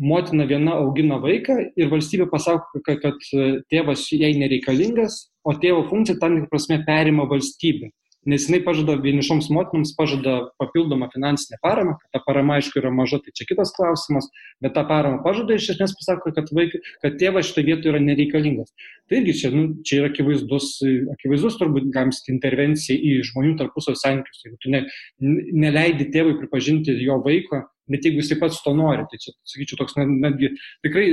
[0.01, 6.19] motina viena augina vaiką ir valstybė pasako, kad, kad tėvas jai nereikalingas, o tėvo funkciją
[6.21, 7.91] tam tikrą prasme perima valstybė
[8.25, 13.33] nes jinai pažada vienišoms motinoms pažada papildomą finansinę paramą, ta parama aišku yra maža, tai
[13.37, 14.29] čia kitas klausimas,
[14.61, 18.69] bet tą paramą pažada iš esmės pasako, kad, vaik, kad tėvas šitoje vietoje yra nereikalingas.
[19.09, 20.69] Tai irgi čia, nu, čia yra akivaizdus,
[21.17, 24.45] akivaizdus turbūt gams intervencija į žmonių tarpusavio santykius.
[24.45, 24.85] Jeigu tu ne,
[25.65, 29.05] neleidi tėvui pripažinti jo vaiko, net jeigu jisai pats to nori.
[29.09, 30.51] Tai čia, sakyčiau, toks netgi
[30.85, 31.05] tikrai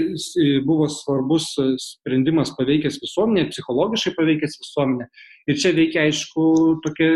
[0.67, 1.51] buvo svarbus
[1.83, 5.09] sprendimas paveikęs visuomenė, psichologiškai paveikęs visuomenė.
[5.49, 6.45] Ir čia veikia, aišku,
[6.85, 7.11] tokia,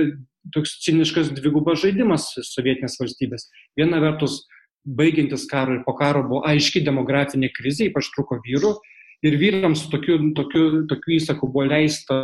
[0.54, 3.48] toks ciniškas dvigubas žaidimas sovietinės valstybės.
[3.78, 4.42] Viena vertus,
[4.82, 8.74] baigiantis karo ir po karo buvo aiški demografinė krizė, ypač truko vyrų.
[9.22, 12.16] Ir vyrams tokiu, tokiu, tokiu įsaku buvo leista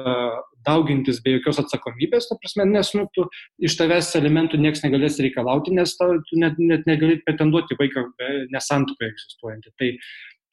[0.66, 3.26] daugintis be jokios atsakomybės, ta prasme, nes nu, tu,
[3.64, 8.08] iš tavęs elementų niekas negalės reikalauti, nes tau, tu net, net negali pretenduoti vaiką
[8.54, 9.74] nesantukoje egzistuojantį.
[9.78, 9.92] Tai,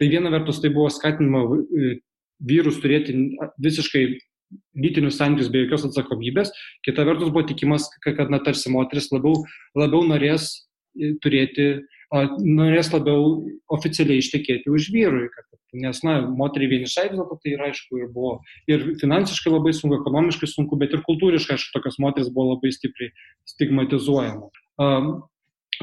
[0.01, 1.97] tai viena vertus tai buvo skatinama e,
[2.45, 3.15] vyrus turėti
[3.63, 4.05] visiškai
[4.77, 6.51] lytinius santykius be jokios atsakomybės,
[6.85, 9.41] kita vertus buvo tikimas, kad, kad na, tarsi moteris labiau,
[9.77, 10.51] labiau norės
[11.23, 11.67] turėti
[12.39, 17.69] norės labiau oficialiai ištekėti už vyrui, kad, nes, na, moteriai vienišai vis dėlto tai yra,
[17.71, 18.37] aišku, ir buvo
[18.71, 23.11] ir finansiškai labai sunku, ekonomiškai sunku, bet ir kultūriškai, aišku, tokios moteris buvo labai stipriai
[23.55, 24.51] stigmatizuojama.
[24.81, 25.09] Um,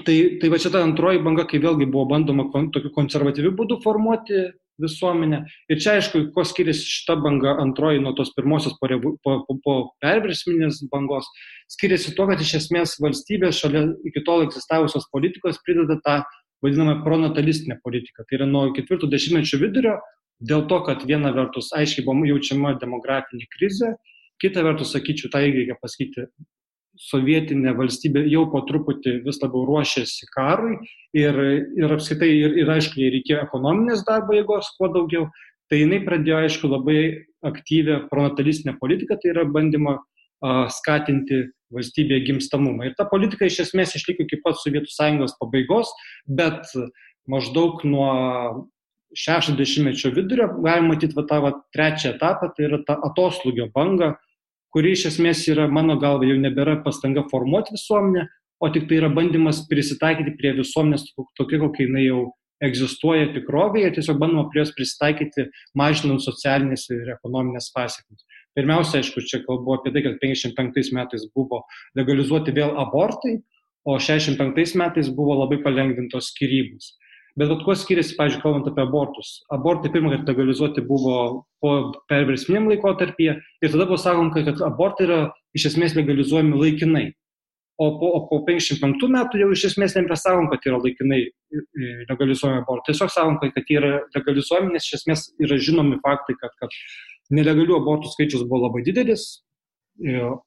[0.07, 3.81] tai, tai va čia ta antroji banga, kai vėlgi buvo bandoma kon, tokiu konservatyviu būdu
[3.85, 4.49] formuoti
[4.83, 5.43] visuomenę.
[5.71, 8.89] Ir čia, aišku, kuo skiriasi šita banga antroji nuo tos pirmosios po,
[9.25, 11.29] po, po, po perversminės bangos,
[11.73, 16.23] skiriasi to, kad iš esmės valstybė šalia iki tol egzistavusios politikos prideda tą
[16.65, 18.25] vadinamą pronatalistinę politiką.
[18.25, 19.99] Tai yra nuo ketvirto dešimtmečio vidurio,
[20.43, 23.95] dėl to, kad viena vertus aiškiai buvo jaučiama demografinė krizė,
[24.43, 26.27] kita vertus, sakyčiau, tai reikia pasakyti,
[27.09, 30.77] sovietinė valstybė jau po truputį vis labiau ruošėsi karui
[31.17, 31.39] ir,
[31.79, 35.27] ir apskaitai, ir, ir aišku, jai reikėjo ekonominės darbo jėgos kuo daugiau,
[35.71, 37.01] tai jinai pradėjo, aišku, labai
[37.47, 42.91] aktyvę pronatalistinę politiką, tai yra bandymą uh, skatinti valstybėje gimstamumą.
[42.91, 45.93] Ir ta politika iš esmės išliko iki pat Sovietų sąjungos pabaigos,
[46.29, 46.69] bet
[47.31, 48.11] maždaug nuo
[49.17, 54.15] 60-mečio vidurio galima matyti va, tą va, trečią etapą, tai yra ta atoslūgio banga,
[54.73, 58.27] kuri iš esmės yra, mano galva, jau nebėra pastanga formuoti visuomenę,
[58.63, 61.09] o tik tai yra bandymas prisitaikyti prie visuomenės
[61.39, 62.23] tokia, kokia jinai jau
[62.63, 68.23] egzistuoja tikrovėje, tiesiog bandoma prie jos prisitaikyti, mažinant socialinės ir ekonominės pasiekmes.
[68.57, 71.63] Pirmiausia, aišku, čia kalbu apie tai, kad 55 metais buvo
[71.99, 73.41] legalizuoti vėl abortai,
[73.89, 76.93] o 65 metais buvo labai palengvintos skirybos.
[77.39, 79.31] Bet at kuo skiriasi, pavyzdžiui, kalbant apie abortus.
[79.55, 81.15] Abortai pirmą kartą legalizuoti buvo
[81.65, 81.71] po
[82.13, 85.21] perversminiam laikotarpyje ir tada buvo sakoma, kad abortai yra
[85.57, 87.07] iš esmės legalizuojami laikinai.
[87.81, 91.23] O po, o po 55 metų jau iš esmės nebesakom, kad yra laikinai
[92.11, 92.93] legalizuojami abortai.
[92.93, 96.77] Tiesiog sakom, kad jie yra legalizuojami, nes iš esmės yra žinomi faktai, kad, kad
[97.33, 99.41] nelegalių abortų skaičius buvo labai didelis,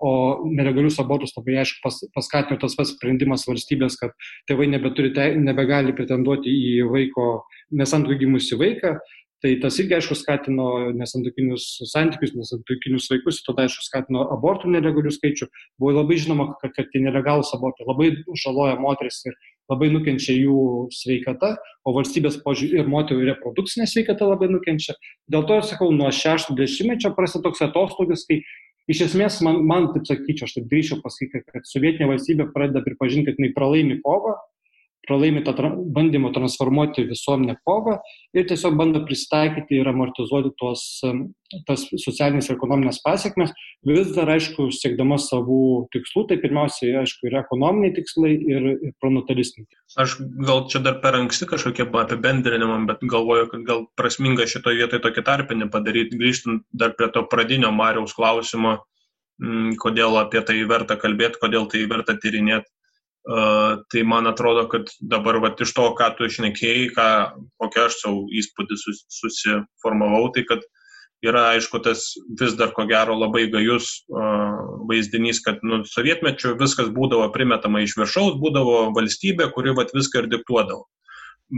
[0.01, 0.11] O
[0.49, 4.15] nelegalius abortus labai aišku pas, paskatino tas pats sprendimas valstybės, kad
[4.49, 4.67] tėvai
[5.13, 8.97] te, nebegali pretenduoti į vaiko nesantuokimusi vaiką.
[9.43, 15.47] Tai tas irgi aišku skatino nesantokinius santykius, nesantokinius vaikus, tada aišku skatino abortų nelegalių skaičių.
[15.77, 18.07] Buvo labai žinoma, kad, kad tie nelegalus abortai labai
[18.41, 19.35] žaloja moteris ir
[19.69, 21.55] labai nukenčia jų sveikata,
[21.85, 24.95] o valstybės požiūrį ir moterų reprodukcinė sveikata labai nukenčia.
[25.31, 28.41] Dėl to, sakau, nuo 60-mečio prasideda toks atostogas, kai
[28.91, 33.31] iš esmės man, man taip sakyčiau, aš taip drįšiau pasakyti, kad sovietinė valstybė pradeda pripažinti,
[33.31, 34.35] kad jinai pralaimi kovą,
[35.07, 37.97] pralaimi tą tra bandymą transformuoti visuomenę kovą
[38.35, 40.83] ir tiesiog bando pristaikyti ir amortizuoti tuos,
[41.67, 43.53] tas socialinės ir ekonominės pasiekmes,
[43.87, 45.59] vis dar, aišku, siekdama savų
[45.95, 49.69] tikslų, tai pirmiausiai, aišku, yra ekonominiai tikslai ir, ir pronatalistiniai.
[50.01, 55.05] Aš gal čia dar per anksti kažkokie apibendrinimam, bet galvoju, kad gal prasminga šitoje vietoje
[55.05, 58.79] tokį tarpinį padaryti, grįžtant dar prie to pradinio Mariaus klausimo,
[59.81, 62.71] kodėl apie tai verta kalbėti, kodėl tai verta tyrinėti
[63.25, 67.05] Uh, tai man atrodo, kad dabar vat, iš to, ką tu išnekėjai, ką,
[67.57, 70.61] kokią aš savo įspūdį sus, susiformavau, tai kad
[71.25, 72.03] yra aišku tas
[72.37, 77.97] vis dar ko gero labai gajus uh, vaizdinys, kad nu, sovietmečiu viskas būdavo primetama iš
[77.97, 80.85] viršaus, būdavo valstybė, kuri vat, viską ir diktuodavo.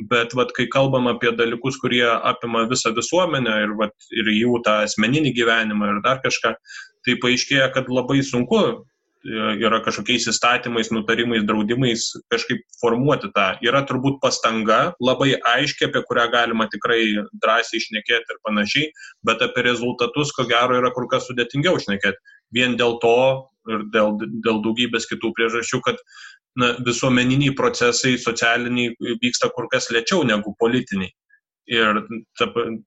[0.07, 4.85] Bet vat, kai kalbam apie dalykus, kurie apima visą visuomenę ir, vat, ir jų tą
[4.87, 6.55] asmeninį gyvenimą ir dar kažką,
[7.03, 8.87] tai paaiškėja, kad labai sunku
[9.27, 13.47] yra kažkokiais įstatymais, nutarimais, draudimais kažkaip formuoti tą.
[13.65, 17.01] Yra turbūt pastanga labai aiški, apie kurią galima tikrai
[17.43, 18.89] drąsiai išnekėti ir panašiai,
[19.27, 22.35] bet apie rezultatus, ko gero, yra kur kas sudėtingiau išnekėti.
[22.55, 23.17] Vien dėl to
[23.67, 25.99] ir dėl, dėl daugybės kitų priežasčių, kad
[26.57, 31.11] na, visuomeniniai procesai, socialiniai vyksta kur kas lėčiau negu politiniai.
[31.67, 31.97] Ir
[32.39, 32.45] ta,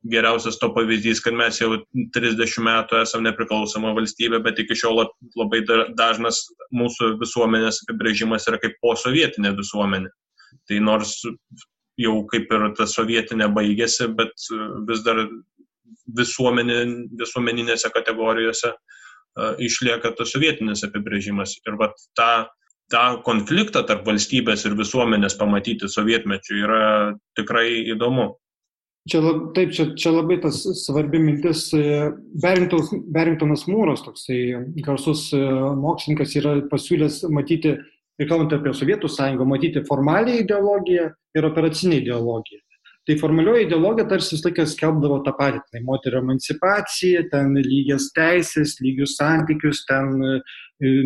[0.09, 1.75] geriausias to pavyzdys, kad mes jau
[2.17, 5.03] 30 metų esame nepriklausoma valstybė, bet iki šiol
[5.37, 5.61] labai
[5.99, 10.09] dažnas mūsų visuomenės apibrėžimas yra kaip posovietinė visuomenė.
[10.69, 11.19] Tai nors
[12.01, 14.49] jau kaip ir ta sovietinė baigėsi, bet
[14.89, 15.27] vis dar
[16.17, 16.81] visuomenė,
[17.21, 18.73] visuomeninėse kategorijose
[19.63, 21.59] išlieka tas sovietinis apibrėžimas.
[21.69, 22.33] Ir va tą,
[22.93, 26.85] tą konfliktą tarp valstybės ir visuomenės pamatyti sovietmečiu yra
[27.39, 28.33] tikrai įdomu.
[29.09, 29.21] Čia,
[29.57, 31.71] taip, čia, čia labai tas svarbi mintis.
[31.73, 32.11] E,
[32.43, 34.41] Barringtonas Mūras, toksai
[34.85, 35.41] garsus e,
[35.81, 37.79] mokslininkas, yra pasiūlęs matyti
[38.21, 42.61] ir kalbant apie Sovietų sąjungą, matyti formalią ideologiją ir operacinę ideologiją.
[43.09, 48.77] Tai formalioji ideologija tarsi vis laikas skelbdavo tą patį, tai moterio emancipacija, ten lygias teisės,
[48.85, 50.35] lygius santykius, ten e,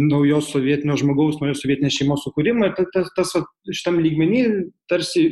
[0.03, 3.33] naujos sovietinio žmogaus, naujos sovietinės šeimos sukūrimą ir tas, tas, tas
[3.71, 4.43] šitam lygmenį
[4.91, 5.29] tarsi,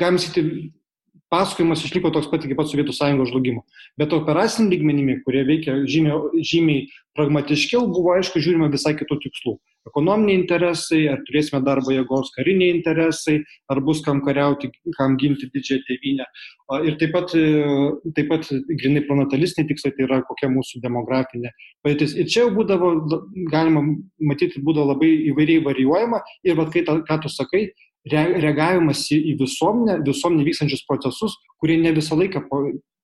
[0.00, 0.72] galim sakyti,
[1.32, 3.64] pasakojimas išliko toks pat iki pat Sovietų sąjungos žlugimo.
[3.98, 6.84] Bet operaciniai lygmenimi, kurie veikia žymiai, žymiai
[7.16, 9.56] pragmatiškiau, buvo aišku žiūrima visai kitų tikslų.
[9.86, 13.36] Ekonominiai interesai, ar turėsime darbo jėgos, kariniai interesai,
[13.70, 16.26] ar bus kam kariauti, kam ginti didžiąją tėvynę.
[16.88, 17.34] Ir taip pat,
[18.16, 18.50] taip pat
[18.82, 21.54] grinai pronatalistiniai tikslai, tai yra kokia mūsų demografinė
[21.86, 22.16] padėtis.
[22.18, 22.92] Ir čia jau būdavo,
[23.52, 23.84] galima
[24.18, 27.68] matyti, būdavo labai įvairiai varijuojama ir, vad, kai ta, ką tu sakai,
[28.12, 32.44] reagavimas į, į visuomenę, visuomenė vykstančius procesus, kurie ne visą laiką,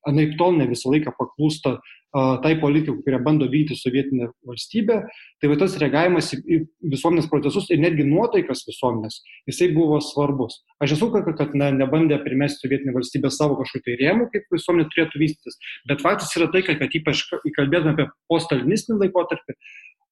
[0.09, 4.99] anaip tol ne visą laiką paklūsta uh, tai politikai, kurie bando vykti sovietinę valstybę,
[5.41, 6.59] tai va tas reagavimas į, į
[6.93, 10.59] visuomenės procesus ir netgi nuotaikas visuomenės, jisai buvo svarbus.
[10.85, 14.91] Aš esu, kad, kad ne, nebandė primesti sovietinę valstybę savo kažkokiu tai rėmų, kaip visuomenė
[14.93, 15.57] turėtų vystytis,
[15.89, 17.25] bet faktas yra tai, kad, kad ypač
[17.57, 19.57] kalbėdami apie postalinistinį laikotarpį,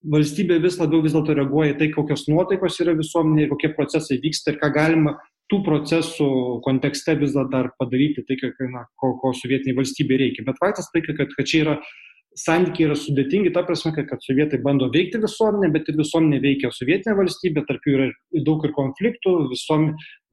[0.09, 4.55] valstybė vis labiau vis dėlto reaguoja į tai, kokios nuotaikos yra visuomenėje, kokie procesai vyksta
[4.55, 5.17] ir ką galima
[5.51, 6.29] tų procesų
[6.65, 8.39] kontekste vis dar padaryti, tai,
[8.71, 10.47] na, ko, ko sovietiniai valstybė reikia.
[10.47, 11.75] Bet faktas tai, kad, kad čia yra
[12.39, 16.71] santykiai yra sudėtingi, ta prasme, kad, kad sovietai bando veikti visuomenę, bet ir visuomenė veikia
[16.73, 18.07] sovietinė valstybė, tarp jų yra
[18.47, 19.89] daug ir konfliktų, visom,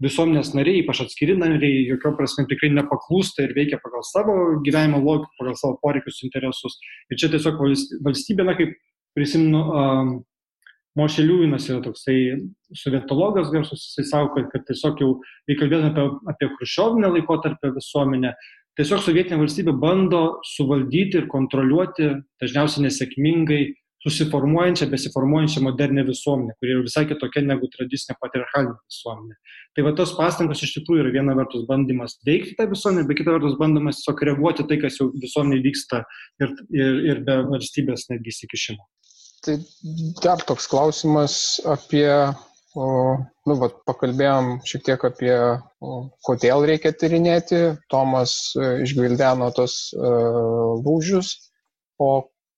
[0.05, 5.33] visuomenės nariai, ypač atskiri nariai, jokio prasme tikrai nepaklūsta ir veikia pagal savo gyvenimo logiką,
[5.41, 6.77] pagal savo poreikius, interesus.
[7.09, 7.57] Ir čia tiesiog
[8.05, 8.77] valstybė, na, kaip
[9.17, 10.15] prisimenu, um,
[10.97, 12.19] Mošė Liuvinas yra toksai
[12.73, 15.09] sovietologas garsus, jisai savo, kad, kad tiesiog jau,
[15.49, 18.31] jei kalbėtume apie, apie Hruščiovinę laikotarpio visuomenę,
[18.79, 20.23] tiesiog sovietinė valstybė bando
[20.55, 23.61] suvaldyti ir kontroliuoti, dažniausiai nesėkmingai,
[24.07, 29.37] susiformuojančią, besiformuojančią modernę visuomenę, kuri yra visai kitokia negu tradicinė patriarchalinė visuomenė.
[29.75, 33.33] Tai va tos pastangos iš tikrųjų yra viena vertus bandymas veikti tą visuomenę, bet kita
[33.33, 36.03] vertus bandymas tiesiog reaguoti tai, kas jau visuomenė vyksta
[36.43, 38.85] ir, ir, ir be valstybės netgi įsikišimo.
[39.45, 39.55] Tai
[40.23, 41.35] dar toks klausimas
[41.69, 42.09] apie,
[42.77, 42.85] o,
[43.47, 45.35] nu, vat, pakalbėjom šiek tiek apie,
[45.81, 47.61] o, kodėl reikia tyrinėti.
[47.93, 51.35] Tomas e, išgvildeno tos uh, lūžius,
[52.01, 52.09] o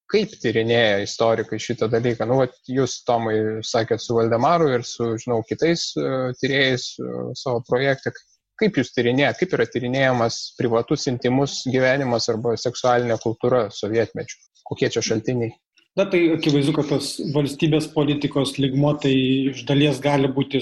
[0.09, 2.25] kaip tyrinėja istorikai šitą dalyką.
[2.29, 7.61] Nu, vat, jūs, Tomai, sakėt su Valdemaru ir su, žinau, kitais uh, tyrėjais uh, savo
[7.67, 8.15] projekte.
[8.59, 14.41] Kaip jūs tyrinėjat, kaip yra tyrinėjamas privatus, intimus gyvenimas arba seksualinė kultūra sovietmečių?
[14.67, 15.53] Kokie čia šaltiniai?
[15.99, 19.11] Na tai akivaizdu, kad tas valstybės politikos ligmo tai
[19.51, 20.61] iš dalies gali būti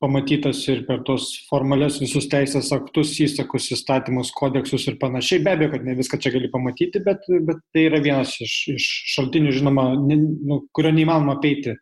[0.00, 5.42] pamatytas ir per tos formalias visus teisės aktus, įsakus, įstatymus, kodeksus ir panašiai.
[5.44, 8.86] Be abejo, kad ne viską čia gali pamatyti, bet, bet tai yra vienas iš, iš
[9.16, 11.76] šaltinių, žinoma, ne, nu, kurio neįmanoma apeiti.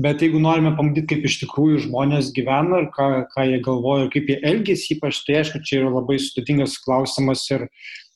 [0.00, 4.14] Bet jeigu norime pamatyti, kaip iš tikrųjų žmonės gyvena ir ką, ką jie galvoja ir
[4.14, 7.68] kaip jie elgesi, ypač tai aišku, čia yra labai sudėtingas klausimas ir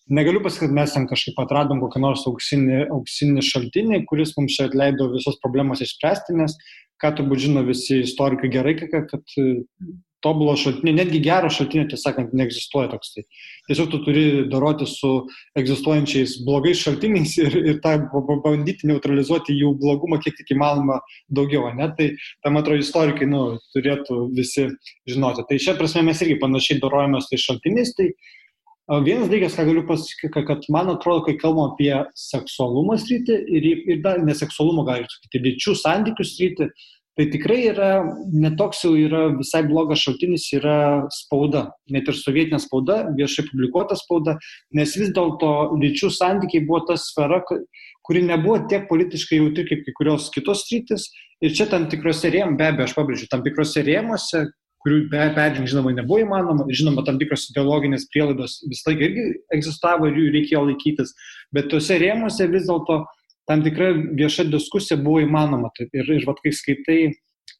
[0.09, 4.69] negaliu pasakyti, kad mes ten kažkaip atradom kokį nors auksinį, auksinį šaltinį, kuris mums čia
[4.75, 6.57] leido visos problemos išspręsti, nes,
[7.03, 9.37] ką turbūt žino visi istorikai gerai, kad, kad
[10.25, 13.13] tobulo šaltinio, netgi gero šaltinio, tiesą sakant, neegzistuoja toks.
[13.15, 13.25] Tai
[13.69, 15.11] tiesiog tu turi doroti su
[15.61, 17.97] egzistuojančiais blogais šaltiniais ir, ir tą
[18.45, 21.69] bandyti neutralizuoti jų blogumą kiek tik įmanoma daugiau.
[21.77, 21.91] Ne?
[21.99, 22.09] Tai
[22.47, 23.45] tam atrodo istorikai nu,
[23.77, 24.71] turėtų visi
[25.11, 25.47] žinoti.
[25.51, 27.95] Tai šią prasme mes irgi panašiai dorojame su tais šaltiniais.
[27.99, 28.11] Tai
[28.87, 33.97] Vienas dalykas, ką galiu pasakyti, kad man atrodo, kai kalbam apie seksualumo sritį ir, ir
[34.05, 36.69] dar neseksualumo, gali sakyti, lyčių santykių sritį,
[37.19, 37.89] tai tikrai yra
[38.31, 40.77] netoks jau yra visai blogas šaltinis yra
[41.11, 44.37] spauda, net ir sovietinė spauda, viešai publikuota spauda,
[44.79, 45.51] nes vis dėlto
[45.83, 47.41] lyčių santykiai buvo ta sfera,
[48.07, 51.09] kuri nebuvo tiek politiškai jautri kaip kai kurios kitos sritis.
[51.43, 54.47] Ir čia tam tikrose rėmose, be abejo, aš pabrėžiu, tam tikrose rėmose,
[54.87, 59.25] kurių peržengti, žinoma, nebuvo įmanoma, žinoma, tam tikros ideologinės prielaidos visą laiką irgi
[59.57, 61.15] egzistavo ir jų reikėjo laikytis,
[61.57, 63.03] bet tuose rėmuose vis dėlto
[63.51, 65.73] tam tikra vieša diskusija buvo įmanoma.
[65.83, 67.01] Ir, ir vat, kai skaitai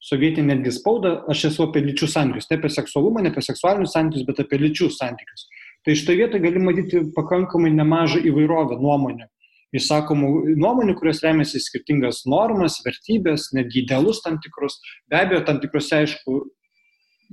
[0.07, 4.27] sovietinį netgi spaudą, aš esu apie lyčių santykius, ne apie seksualumą, ne apie seksualinius santykius,
[4.29, 5.47] bet apie lyčių santykius.
[5.87, 9.29] Tai šitoje vietoje gali matyti pakankamai nemažą įvairovę nuomonių.
[9.77, 10.29] Išsakomų
[10.63, 14.79] nuomonių, kurios remiasi skirtingas normas, vertybės, netgi idealus tam tikrus,
[15.11, 16.39] be abejo, tam tikrose, aišku,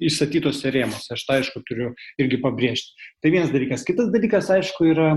[0.01, 1.13] įstatytose rėmose.
[1.15, 2.95] Aš tai aišku turiu irgi pabrėžti.
[3.23, 3.85] Tai vienas dalykas.
[3.87, 5.09] Kitas dalykas, aišku, yra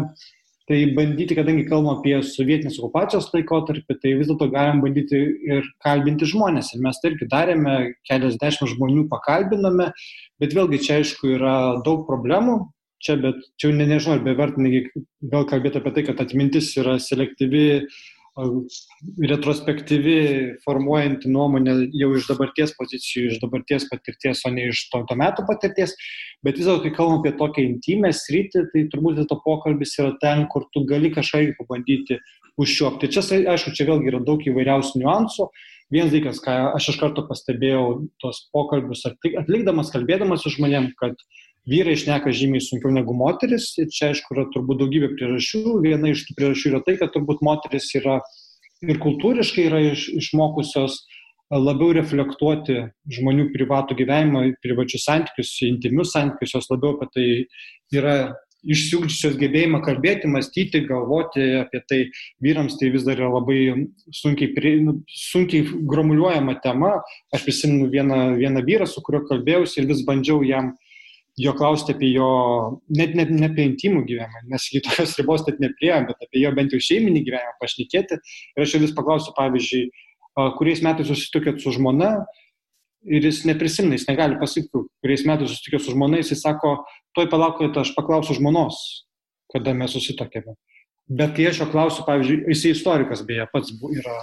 [0.66, 6.27] tai bandyti, kadangi kalbam apie sovietinės okupacijos laikotarpį, tai vis dėlto galim bandyti ir kalbinti
[6.27, 6.72] žmonės.
[6.74, 7.77] Ir mes tai irgi darėme,
[8.11, 9.93] keliasdešimt žmonių pakalbinome,
[10.43, 11.55] bet vėlgi čia aišku yra
[11.87, 12.64] daug problemų.
[13.05, 14.87] Čia, bet čia ne, nežinau, ar bevertinai
[15.20, 17.66] vėl kalbėti apie tai, kad atmintis yra selektyvi
[18.37, 20.16] retrospektyvi
[20.64, 25.47] formuojanti nuomonė jau iš dabarties pozicijų, iš dabarties patirties, o ne iš to, to metų
[25.49, 25.95] patirties.
[26.45, 30.45] Bet vis dėlto, kai kalbam apie tokią intimę sritį, tai turbūt to pokalbis yra ten,
[30.53, 32.20] kur tu gali kažką pabandyti
[32.61, 33.09] užčiuopti.
[33.12, 33.24] Čia,
[33.55, 35.49] aišku, čia vėlgi yra daug įvairiausių niuansų.
[35.95, 41.14] Vienas dalykas, ką aš iš karto pastebėjau tos pokalbius atlikdamas, kalbėdamas su žmonėm, kad
[41.71, 43.73] vyrai išneka žymiai sunkiau negu moteris.
[43.81, 45.81] Ir čia, aišku, yra turbūt daugybė priežasčių.
[45.85, 48.21] Viena iš tų priežasčių yra tai, kad turbūt moteris yra
[48.87, 51.03] ir kultūriškai yra iš, išmokusios
[51.53, 52.81] labiau reflektuoti
[53.17, 57.29] žmonių privatų gyvenimą, privačius santykius, intimius santykius, jos labiau apie tai
[57.95, 58.17] yra
[58.67, 62.01] išsiugdžiusios gebėjimą kalbėti, mąstyti, galvoti apie tai.
[62.43, 63.87] Vyrams tai vis dar yra labai
[64.17, 66.97] sunkiai, nu, sunkiai gromuliuojama tema.
[67.35, 70.75] Aš prisimenu vieną, vieną vyrą, su kuriuo kalbėjausi ir vis bandžiau jam
[71.37, 72.28] jo klausti apie jo,
[72.89, 76.53] net, net ne apie intimų gyvenimą, nes iki tokios ribos net neprieėm, bet apie jo
[76.57, 78.18] bent jau šeiminį gyvenimą pašnekėti.
[78.57, 79.82] Ir aš jau vis paklausiu, pavyzdžiui,
[80.57, 82.14] kuriais metais susitikėt su žmona
[83.07, 86.78] ir jis neprisimena, jis negali pasakyti, kuriais metais susitikė su žmona, jis sako,
[87.16, 88.80] toj palaukojate, aš paklausiu žmonos,
[89.53, 90.57] kada mes susitokėme.
[91.07, 94.16] Bet kai aš jo klausiu, pavyzdžiui, jis istorikas beje, pats yra,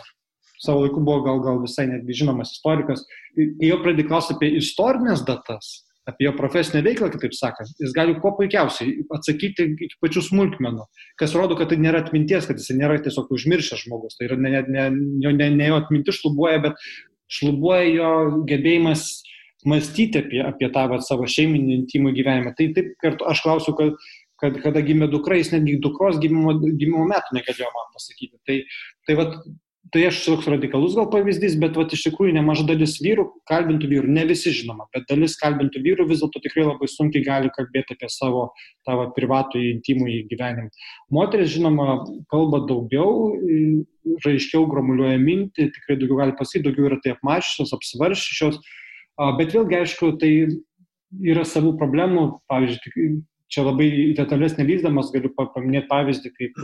[0.59, 3.05] savo laiku buvo gal, gal visai netgi žinomas istorikas,
[3.37, 5.77] kai jo pradė klausti apie istorinės datas,
[6.09, 10.87] apie jo profesinę veiklą, kitaip sakant, jis gali kuo puikiausiai atsakyti iki pačių smulkmenų,
[11.19, 14.51] kas rodo, kad tai nėra atminties, kad jis nėra tiesiog užmiršęs žmogus, tai yra ne,
[14.67, 16.89] ne, ne, ne, ne jo atmintis šlubuoja, bet
[17.31, 18.11] šlubuoja jo
[18.49, 19.07] gebėjimas
[19.65, 22.53] mąstyti apie, apie tą vat, savo šeiminį intimų gyvenimą.
[22.57, 23.95] Tai taip kartu aš klausiu, kad,
[24.41, 28.35] kad kada gimė dukra, jis netgi dukros gimimo, gimimo metų negalėjo man pasakyti.
[28.47, 28.57] Tai,
[29.07, 29.37] tai, vat,
[29.91, 34.11] tai aš toks radikalus gal pavyzdys, bet vat, iš tikrųjų nemaža dalis vyrų, kalbintų vyrų,
[34.15, 38.09] ne visi žinoma, bet dalis kalbintų vyrų vis dėlto tikrai labai sunkiai gali kalbėti apie
[38.13, 38.45] savo
[38.87, 40.71] vat, privatų intimų gyvenimą.
[41.13, 41.99] Moteris, žinoma,
[42.31, 43.33] kalba daugiau,
[44.23, 48.61] raiškiau gromuliuoja mintį, tikrai daugiau gali pasakyti, daugiau yra tai apmašytos, apsvaršyčios,
[49.39, 50.31] bet vėlgi, aišku, tai
[51.27, 53.11] yra savų problemų, pavyzdžiui,
[53.53, 56.63] čia labai detalės nelysdamas galiu paminėti pavyzdį, kaip,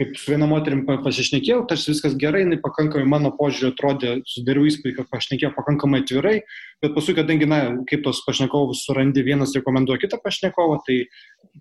[0.00, 4.94] kaip su viena moterim pasišnekėjau, tarsi viskas gerai, jinai pakankamai mano požiūrį atrodė, sudariau įspūdį,
[4.96, 6.38] kad pašnekėjau pakankamai atvirai,
[6.80, 7.58] bet paskui, kadangi, na,
[7.90, 11.02] kaip tos pašnekovus surandi, vienas rekomenduoja kitą pašnekovą, tai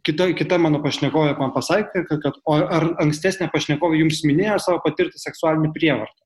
[0.08, 4.80] kita, kita mano pašnekovė man pasakė, kad, kad o ar ankstesnė pašnekovė jums minėjo savo
[4.88, 6.24] patirtį seksualinį prievartą.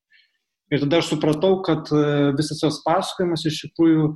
[0.73, 2.05] Ir tada aš supratau, kad e,
[2.37, 4.13] visas jos pasakojimas iš tikrųjų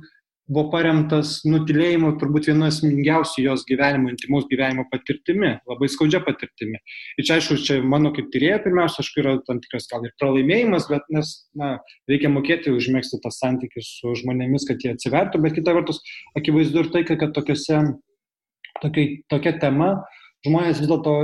[0.48, 6.80] buvo paremtas nutilėjimu turbūt viena esmingiausių jos gyvenimo, intimaus gyvenimo patirtimi, labai skaudžia patirtimi.
[7.20, 10.88] Ir čia aišku, čia mano kaip tyrėja pirmiausia, aišku, yra tam tikras gal ir pralaimėjimas,
[10.90, 11.74] bet nes, na,
[12.10, 16.00] reikia mokėti užmėgsti tas santykis su žmonėmis, kad jie atsivertų, bet kita vertus,
[16.38, 17.82] akivaizdu ir tai, kad tokiuose,
[18.80, 19.92] tokia, tokia tema,
[20.46, 21.14] žmonės vis dėlto,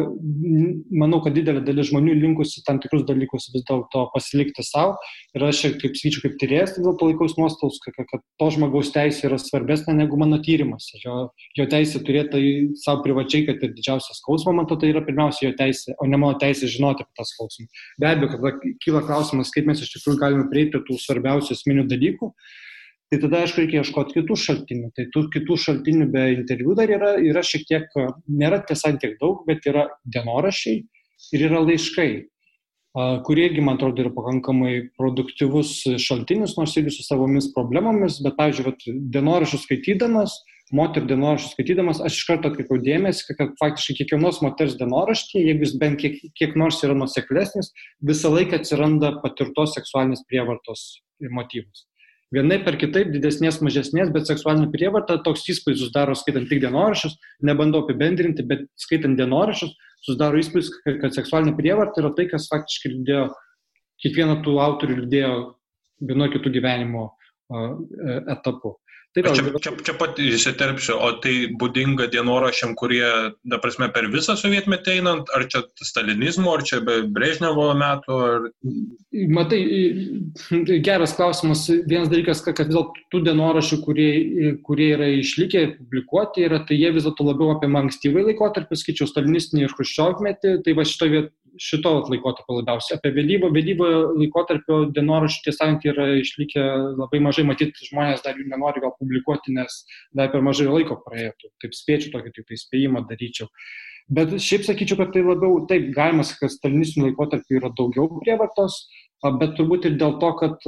[0.95, 4.97] manau, kad didelė dalis žmonių linkusi tam tikrus dalykus vis dėlto pasilikti savo.
[5.37, 9.29] Ir aš, kaip sakyčiau, kaip tyrėjas, vis dėlto laikaus nuostalus, kad, kad to žmogaus teisė
[9.31, 10.89] yra svarbesnė negu mano tyrimas.
[11.05, 12.45] Jo, jo teisė turėti tai
[12.83, 16.19] savo privačiai, kad ir didžiausias skausmo, man to tai yra pirmiausia jo teisė, o ne
[16.19, 17.71] mano teisė žinoti apie tą skausmą.
[18.03, 21.87] Be abejo, kad kyla klausimas, kaip mes iš tikrųjų galime prieiti prie tų svarbiausių esminių
[21.91, 22.33] dalykų
[23.15, 24.91] tai tada aišku reikia ieškoti kitų šaltinių.
[24.97, 29.45] Tai tų kitų šaltinių be interviu dar yra, yra šiek tiek, nėra tiesa tiek daug,
[29.47, 30.81] bet yra dienorašiai
[31.35, 32.09] ir yra laiškai,
[33.27, 38.99] kurie irgi, man atrodo, yra pakankamai produktyvus šaltinis, nors irgi su savomis problemomis, bet, pavyzdžiui,
[39.15, 40.35] dienorašius skaitydamas,
[40.75, 45.75] moterų dienoraščius skaitydamas, aš iš karto atkreipiau dėmesį, kad, faktiškai kiekvienos moters dienoraštyje, jeigu jis
[45.79, 47.71] bent kiek, kiek nors yra nuseklesnis,
[48.03, 50.87] visą laiką atsiranda patirtos seksualinės prievartos
[51.35, 51.87] motyvas
[52.35, 57.85] vienai per kitaip, didesnės, mažesnės, bet seksualinė prievarta toks įspūdis susidaro skaitant tik dienoraščius, nebandau
[57.85, 63.27] apibendrinti, bet skaitant dienoraščius susidaro įspūdis, kad, seksualinė prievarta yra tai, kas faktiškai lydėjo,
[64.05, 65.35] kiekvieną tų autorių lydėjo
[66.05, 67.77] vienu kitų gyvenimo uh,
[68.35, 68.77] etapu.
[69.15, 73.07] Taip, čia, čia, čia pat įsiterpsiu, o tai būdinga dienorašiam, kurie,
[73.47, 78.17] na prasme, per visą sovietmetį einant, ar čia stalinizmo, ar čia be Brežnevo metų?
[78.27, 78.49] Ar...
[79.37, 79.61] Matai,
[80.83, 81.63] geras klausimas.
[81.87, 84.11] Vienas dalykas, kad, kad dėl tų dienorašių, kurie,
[84.67, 89.07] kurie yra išlikę ir publikuoti, yra, tai jie vis dėlto labiau apie ankstyvą laikotarpį, skaičiau,
[89.13, 91.31] stalinistinį ir hruščiovmetį, tai va šito viet,
[91.61, 92.99] šito laikotarpio labiausiai.
[92.99, 93.89] Apie vėlyvo, vėlyvo
[94.19, 96.65] laikotarpio dienoraščių tiesąjant yra išlikę
[96.99, 99.83] labai mažai, matyti žmonės dar jų nenori gal publikuoti, nes
[100.17, 101.35] dar per mažai laiko praėjo.
[101.63, 103.51] Taip spėčiau, tokį tik tai spėjimą daryčiau.
[104.15, 108.83] Bet šiaip sakyčiau, kad tai labiau, taip, galima sakyti, kad stalinistinių laikotarpių yra daugiau prievartos,
[109.41, 110.67] bet turbūt ir dėl to, kad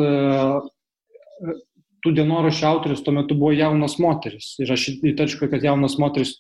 [2.07, 4.53] tų dienoraščių autorius tuo metu buvo jaunas moteris.
[4.63, 6.37] Ir aš įtačiu, kad jaunas moteris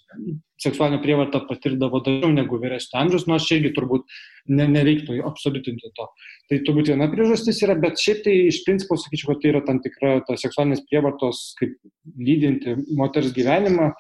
[0.63, 4.07] seksualinę prievartą patirdavo dažniau negu vyresnio amžiaus, nors čia irgi turbūt
[4.55, 6.07] ne, nereiktų absoliutinti to.
[6.51, 9.83] Tai turbūt viena priežastis yra, bet šiaip tai iš principo sakyčiau, kad tai yra tam
[9.85, 11.75] tikra ta seksualinės prievartos, kaip
[12.17, 13.91] lydinti moters gyvenimą,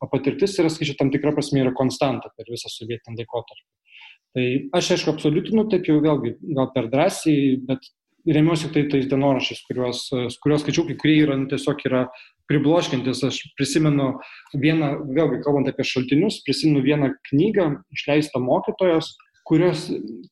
[0.00, 3.68] o patirtis yra, sakyčiau, tam tikra prasme yra konstanta per visą sovietinį laikotarpį.
[4.36, 7.86] Tai aš aišku absoliutinu, taip jau vėlgi gal per drąsiai, bet
[8.26, 10.00] remiuosi tai tais dienoraščiais, kuriuos,
[10.42, 12.06] kuriuos skaičiau, kai kurie yra nu, tiesiog yra
[12.50, 13.22] pribloškintis.
[13.28, 14.12] Aš prisimenu
[14.54, 19.14] vieną, vėlgi kalbant apie šaltinius, prisimenu vieną knygą išleistą mokytojos,
[19.46, 19.86] kurios,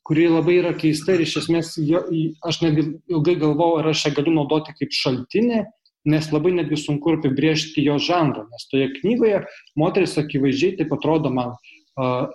[0.07, 2.03] kuri labai yra keista ir iš esmės jo,
[2.47, 5.62] aš netgi ilgai galvojau, ar aš ją galiu naudoti kaip šaltinį,
[6.11, 9.45] nes labai netgi sunku apibriežti jo žanrą, nes toje knygoje
[9.80, 12.26] moteris akivaizdžiai taip atrodo man uh,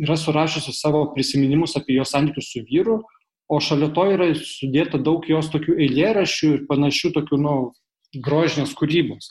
[0.00, 3.00] yra surašusi savo prisiminimus apie jos santykius su vyru,
[3.50, 7.54] o šalia to yra sudėta daug jos tokių eilėraščių ir panašių tokių, nu,
[8.24, 9.30] grožinės kūrybos.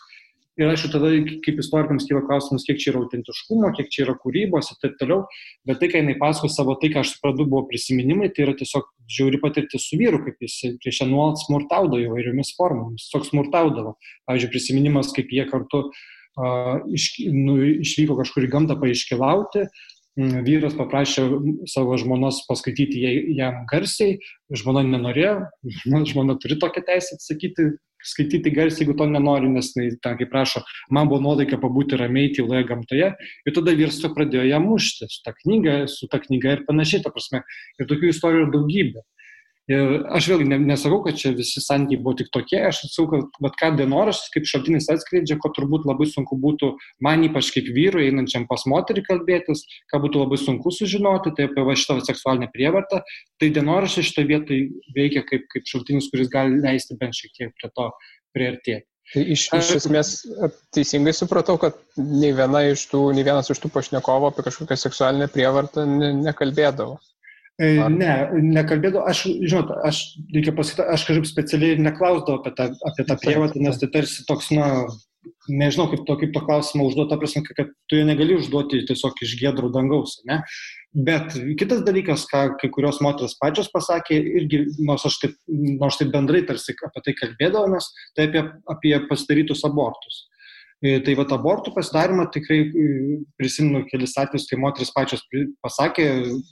[0.60, 1.08] Ir aišku, tada
[1.46, 5.22] kaip istorikams kyla klausimas, kiek čia yra autentiškumo, kiek čia yra kūrybos ir taip toliau.
[5.68, 8.90] Bet tai, kai jinai pasako savo tai, ką aš suprantu, buvo prisiminimai, tai yra tiesiog
[9.08, 13.08] žiauri patirtis su vyru, kaip jis prieš ją nuolat smurtaudavo įvairiomis formomis.
[13.08, 13.96] Tiesiog smurtaudavo.
[14.28, 17.56] Pavyzdžiui, prisiminimas, kaip jie kartu uh, iš, nu,
[17.88, 19.64] išvyko kažkur į gamtą paaiškilauti,
[20.46, 21.26] vyras paprašė
[21.70, 23.02] savo žmonos paskaityti
[23.38, 24.18] jam garsiai,
[24.52, 25.36] žmona nenorėjo,
[26.12, 27.70] žmona turi tokią teisę atsakyti,
[28.06, 32.34] skaityti garsiai, jeigu to nenori, nes tai, ten kaip prašo, man buvo nuotaika pabūti ramiai
[32.36, 36.66] tyloje gamtoje ir tada vyras pradėjo ją mušti su ta knyga, su ta knyga ir
[36.68, 37.44] panašiai, ta prasme.
[37.80, 39.04] Ir tokių istorijų daugybė.
[39.70, 43.58] Ir aš vėlgi nesakau, kad čia visi santykiai buvo tik tokie, aš atsakau, kad bet
[43.60, 46.72] ką dienoraštis kaip šaltinis atskleidžia, ko turbūt labai sunku būtų
[47.06, 49.62] man ypač kaip vyrui einančiam pas moterį kalbėtis,
[49.94, 53.04] ką būtų labai sunku sužinoti, tai apie va šitą seksualinę prievartą,
[53.38, 57.70] tai dienoraštis šitoje vietoje veikia kaip, kaip šaltinis, kuris gali leisti bent šiek tiek prie
[57.70, 57.92] to
[58.34, 58.88] priartėti.
[59.14, 60.10] Tai iš, iš esmės
[60.74, 65.30] teisingai supratau, kad nei, viena iš tų, nei vienas iš tų pašnekovų apie kažkokią seksualinę
[65.34, 66.98] prievartą ne, nekalbėdavo.
[67.60, 68.14] E, ne,
[68.56, 70.00] nekalbėdavau, aš, žinot, aš,
[70.32, 74.48] reikia pasakyti, aš kažkaip specialiai neklausdavau apie tą, apie tą prievartą, nes tai tarsi toks,
[74.56, 74.70] na,
[75.52, 79.36] nežinau, kaip to, kaip to klausimą užduoti, prasme, kad tu jo negali užduoti tiesiog iš
[79.42, 80.40] gedrų dangaus, ne?
[80.96, 86.16] Bet kitas dalykas, ką kai kurios moteris pačios pasakė, irgi, nors aš taip, nors taip
[86.16, 90.24] bendrai tarsi apie tai kalbėdavomės, tai apie, apie pasidarytus abortus.
[90.80, 92.84] E, tai va abortų pasidarimą tikrai e,
[93.40, 95.26] prisimenu kelis atvejus, kai moteris pačios
[95.66, 96.06] pasakė,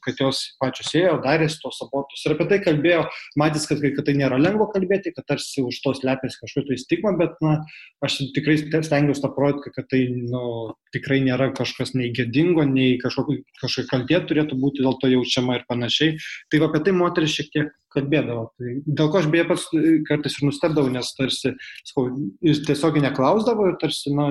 [0.03, 2.25] kad jos pačios ėjo, darėsi tos abortus.
[2.27, 3.05] Ir apie tai kalbėjo,
[3.39, 7.15] matys, kad, kad tai nėra lengva kalbėti, kad tarsi už to slepiasi kažkokia tai stigma,
[7.21, 7.55] bet na,
[8.03, 10.43] aš tikrai stengiuosi tą projektą, kad tai nu,
[10.91, 16.19] tikrai nėra kažkas nei gėdingo, nei kažkokia kaltė turėtų būti dėl to jaučiama ir panašiai.
[16.51, 18.47] Tai va apie tai moteris šiek tiek kalbėdavo.
[18.57, 21.53] Tai dėl ko aš beje pats e, kartais ir nustebdavau, nes tarsi,
[21.89, 22.09] skau,
[22.45, 24.29] jis tiesiog neklausdavo ir tarsi, na,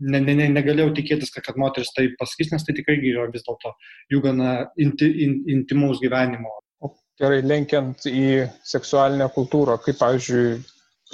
[0.00, 3.46] ne, ne, ne, negalėjau tikėtis, kad, kad moteris tai pasakys, nes tai tikrai yra vis
[3.46, 3.74] dėlto
[4.12, 6.58] jų gana inti, in, intimaus gyvenimo.
[7.20, 10.60] Gerai, lenkiant į seksualinę kultūrą, kaip, pavyzdžiui,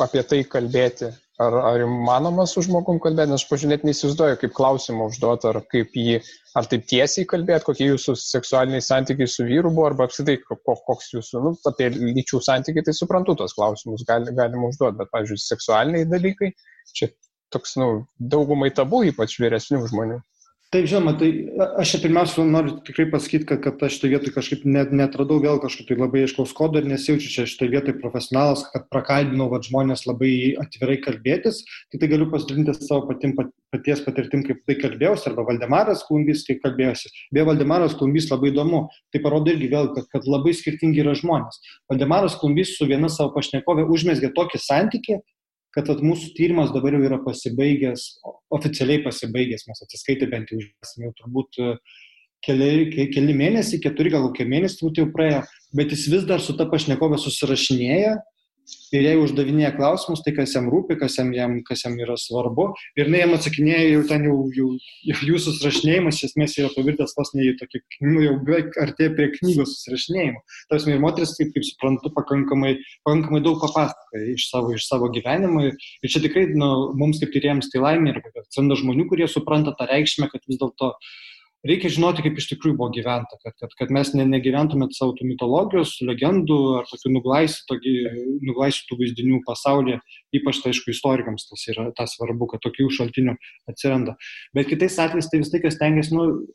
[0.05, 5.11] apie tai kalbėti, Ar, ar įmanoma su žmogum kalbėti, nes aš pažinėt neįsivaizduoju, kaip klausimą
[5.11, 6.15] užduoti, ar kaip jį,
[6.57, 11.43] ar taip tiesiai kalbėti, kokie jūsų seksualiniai santykiai su vyru buvo, arba apskritai koks jūsų,
[11.45, 16.55] nu, apie lyčių santykiai, tai suprantu, tos klausimus gali, galima užduoti, bet, pavyzdžiui, seksualiniai dalykai,
[16.97, 17.11] čia
[17.53, 20.23] toks, nu, daugumai tabu, ypač vyresnių žmonių.
[20.75, 21.29] Taip, žinoma, tai
[21.79, 25.61] aš čia pirmiausia noriu tikrai pasakyti, kad, kad aš šitoje vietoje kažkaip net, netradau vėl
[25.63, 30.03] kažkokio tai labai aiškaus kodo ir nesijaučiu čia šitoje vietoje profesionalas, kad prakalbinau vat, žmonės
[30.09, 31.61] labai atvirai kalbėtis.
[31.93, 33.37] Tai tai galiu pasidalinti savo patim,
[33.71, 37.15] paties patirtim, kaip tai kalbėjausi, arba Valdemaras Klumbys, kaip kalbėjosi.
[37.31, 38.89] Beje, Valdemaras Klumbys labai įdomu.
[39.15, 41.63] Tai parodo irgi vėl, kad, kad labai skirtingi yra žmonės.
[41.93, 45.23] Valdemaras Klumbys su viena savo pašnekovė užmėsgė tokį santykį,
[45.77, 48.07] kad at, mūsų tyrimas dabar jau yra pasibaigęs,
[48.57, 50.61] oficialiai pasibaigęs, mes atsiskaitė bent jau,
[51.03, 51.75] jau turbūt e,
[52.47, 55.43] keli, keli mėnesiai, keturi gal kokie mėnesiai turbūt jau praėjo,
[55.77, 58.17] bet jis vis dar su ta pašnekovė susirašinėja
[58.97, 62.69] ir jai uždavinėja klausimus, tai kas jam rūpi, kas jam, jam, kas jam yra svarbu.
[62.99, 64.69] Ir jinai jam atsakinėja jau ten jau, jau,
[65.11, 69.15] jau jūsų susirašinėjimas, iš esmės yra pavirtęs vos ne į tokį, nu, jau beveik artėja
[69.19, 70.43] prie knygos susirašinėjimo.
[70.73, 72.75] Tarsi ir moteris, kaip, kaip suprantu, pakankamai,
[73.07, 75.67] pakankamai daug papasakoja iš savo, iš savo gyvenimo.
[75.69, 79.77] Ir, ir čia tikrai nu, mums kaip tyriems tai laimė ir atsiranda žmonių, kurie supranta
[79.77, 81.15] tą reikšmę, kad vis dėlto uh,
[81.69, 85.29] reikia žinoti, kaip iš tikrųjų buvo gyventa, kad, kad, kad mes ne, negyventumėt savo tų
[85.29, 90.01] mitologijos, legendų ar tokių nuglaistytų vaizdinių pasaulyje,
[90.37, 93.37] ypač tai aišku istorikams tas yra tas svarbu, kad tokių šaltinių
[93.71, 94.17] atsiranda.
[94.57, 96.47] Bet kitais atvejais tai vis tai, kas tengiasi, nu,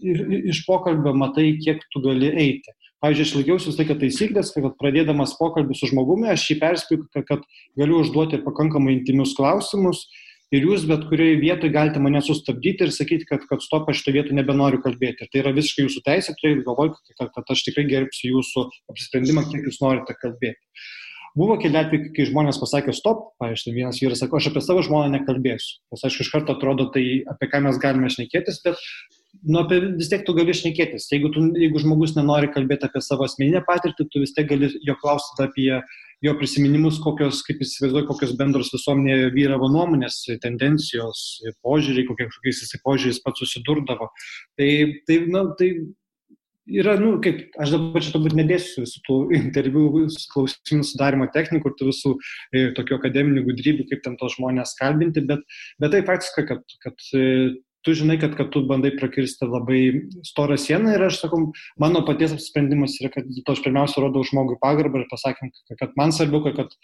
[0.00, 2.72] iš pokalbio matai, kiek tu gali eiti.
[3.00, 7.24] Pavyzdžiui, aš laikiausi visą laiką taisyklės, kad pradėdamas pokalbį su žmogumi, aš jį perspėju, kad,
[7.30, 7.46] kad
[7.80, 10.04] galiu užduoti pakankamai intimius klausimus
[10.54, 14.16] ir jūs bet kurioje vietoje galite mane sustabdyti ir sakyti, kad, kad stop, aš šitoje
[14.18, 15.26] vietoje nebenoriu kalbėti.
[15.26, 19.46] Ir tai yra visiškai jūsų teisė, tai galvoju, kad, kad aš tikrai gerbsiu jūsų apsisprendimą,
[19.52, 20.60] kiek jūs norite kalbėti.
[21.38, 25.12] Buvo keli atvejai, kai žmonės pasakė stop, paaiškiai, vienas vyras sako, aš apie savo žmoną
[25.12, 25.76] nekalbėsiu.
[25.94, 28.80] Nes aišku, iš karto atrodo tai, apie ką mes galime šnekėtis, bet
[29.46, 31.06] nu, apie, vis tiek tu gali šnekėtis.
[31.12, 34.96] Jeigu, tu, jeigu žmogus nenori kalbėti apie savo asmeninę patirtį, tu vis tiek gali jo
[34.98, 35.68] klausyti apie
[36.24, 41.22] jo prisiminimus, kokios, kaip jis įsivaizduoja, kokios bendros visuomenėje vyravo nuomonės, tendencijos,
[41.64, 44.10] požiūriai, kokiais jis požiūriais pats susidurdavo.
[44.60, 44.70] Tai,
[45.08, 45.70] tai, na, tai
[46.70, 49.86] yra, nu, kaip, aš dabar čia turbūt nedėsiu visų tų interviu
[50.34, 55.24] klausimų sudarimo technikų ir tų visų e, tokių akademinių gudrybių, kaip ten tos žmonės kalbinti,
[55.28, 55.44] bet,
[55.82, 57.26] bet tai faktiškai, kad, kad e,
[57.86, 59.80] tu žinai, kad, kad tu bandai prakirsti labai
[60.26, 61.46] storą sieną ir aš sakau,
[61.80, 66.12] mano paties apsisprendimas yra, kad to aš pirmiausia rodau žmogui pagarbą ir pasakym, kad, man
[66.16, 66.76] svarbu, kad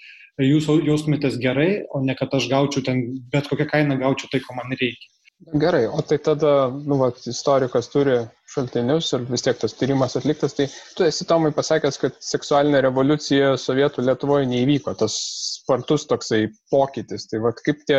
[0.42, 4.56] jūs jaustumėtės gerai, o ne kad aš gaučiau ten bet kokią kainą gaučiau tai, ko
[4.56, 5.15] man reikia.
[5.38, 8.14] Gerai, o tai tada, nu, va, istorikas turi
[8.48, 10.64] šaltinius ir vis tiek tas tyrimas atliktas, tai
[10.96, 15.16] tu esi Tomai pasakęs, kad seksualinė revoliucija Sovietų Lietuvoje neįvyko, tas
[15.58, 17.28] spartus toksai pokytis.
[17.28, 17.98] Tai va, kaip tie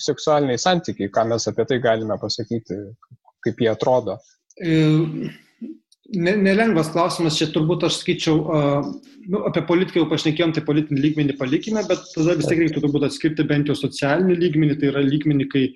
[0.00, 2.80] seksualiniai santykiai, ką mes apie tai galime pasakyti,
[3.44, 4.16] kaip jie atrodo?
[4.56, 4.80] E,
[6.16, 8.40] nelengvas klausimas, čia turbūt aš skaičiau,
[9.28, 13.10] nu, apie politiką jau pašnekėjom, tai politinį lygmenį palikime, bet tada vis tiek reiktų turbūt
[13.10, 15.66] atskirti bent jau socialinį lygmenį, tai yra lygmenį, kai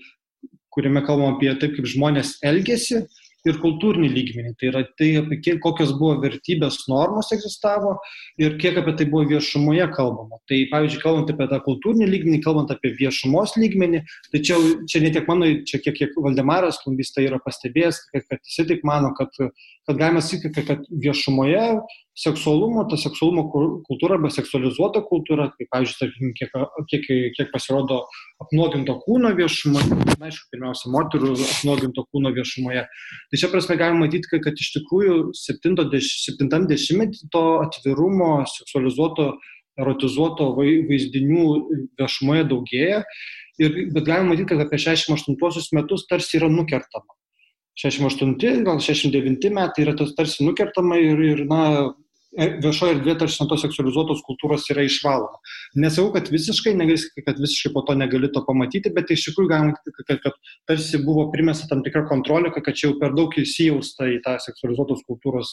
[0.74, 3.04] kuriame kalbam apie taip, kaip žmonės elgesi
[3.48, 4.52] ir kultūrinį lygmenį.
[4.58, 7.96] Tai yra tai, apie kiek, kokios buvo vertybės normos egzistavo
[8.40, 10.38] ir kiek apie tai buvo viešumoje kalbama.
[10.50, 14.60] Tai pavyzdžiui, kalbant apie tą kultūrinį lygmenį, kalbant apie viešumos lygmenį, tai čia,
[14.90, 18.68] čia ne tiek mano, čia kiek, kiek Valdemaras Klumbys tai yra pastebėjęs, kad, kad jisai
[18.70, 19.34] tik mano, kad,
[19.88, 21.66] kad galima sakyti, kad viešumoje
[22.18, 23.46] seksualumo, ta seksualumo
[23.86, 26.50] kultūra arba seksualizuota kultūra, kaip, pavyzdžiui, tarkim, kiek,
[26.90, 27.06] kiek,
[27.38, 28.02] kiek pasirodo
[28.42, 32.84] apnuoginto kūno viešumoje, na, aišku, pirmiausia, moterų apnuoginto kūno viešumoje.
[33.32, 39.32] Tai čia prasme galima matyti, kad, kad iš tikrųjų 70-metį to atvirumo, seksualizuoto,
[39.80, 41.46] erotizuoto vaizdinių
[41.96, 43.00] viešumoje daugėja,
[43.62, 47.16] ir, bet galima matyti, kad apie 68 metus tarsi yra nukertama.
[47.80, 51.62] 68, gal 69 metai yra tas tarsi nukertama ir, ir na,
[52.32, 55.40] viešoje erdvėje tarsi nuo tos seksualizuotos kultūros yra išvaloma.
[55.82, 59.76] Nesakau, kad visiškai, negali, kad visiškai po to negali to pamatyti, bet iš tikrųjų galima,
[59.76, 64.20] kad, kad, tarsi buvo primesta tam tikra kontrolė, kad čia jau per daug įsijausta į
[64.24, 65.52] tą seksualizuotos kultūros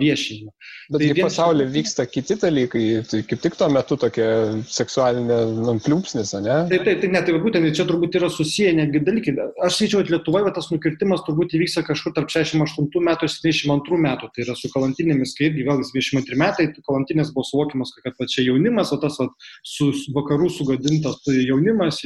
[0.00, 0.52] viešinimą.
[0.90, 1.24] Bet tai vien...
[1.24, 4.28] pasaulyje vyksta kiti dalykai, tai kaip tik tuo metu tokia
[4.68, 5.40] seksualinė
[5.86, 6.58] pliūpsnis, ne?
[6.72, 9.36] Taip, taip, tai ne, tai būtent čia turbūt yra susiję netgi dalykai.
[9.64, 14.30] Aš skaičiau, kad Lietuvoje tas nukirtimas turbūt įvyksta kažkur tarp 68 metų ir 72 metų,
[14.34, 18.28] tai yra su kalantinėmis, kai irgi vėlgi 23 metai, tai kalantinės buvo suvokimas, kad va,
[18.30, 19.28] čia jaunimas, o tas va,
[19.66, 22.02] su vakarų sugadintas tai jaunimas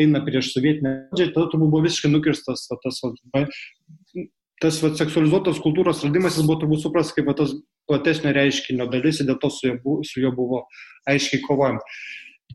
[0.00, 4.24] eina prieš sovietinę valdžią, tada turbūt buvo visiškai nukirstas va, tas, va,
[4.62, 7.54] tas va, seksualizuotos kultūros radimas, jis buvo turbūt supras kaip va, tas
[7.90, 10.64] platesnio reiškinio dalis ir dėl to su juo, su juo buvo
[11.10, 11.82] aiškiai kovojama.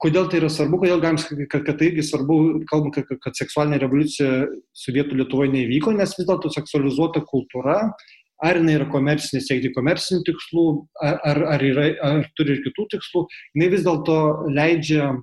[0.02, 2.36] Kodėl tai yra svarbu, kodėl galim sakyti, kad, kad tai irgi svarbu,
[2.68, 4.32] kalbant, kad, kad seksualinė revoliucija
[4.76, 7.78] Sovietų Lietuvoje neįvyko, nes vis dėlto seksualizuota kultūra
[8.44, 10.66] ar jinai yra komercinė, siekti komercinių tikslų,
[11.06, 13.26] ar, ar, yra, ar turi ir kitų tikslų,
[13.56, 14.18] jinai vis dėlto
[14.52, 15.14] leidžia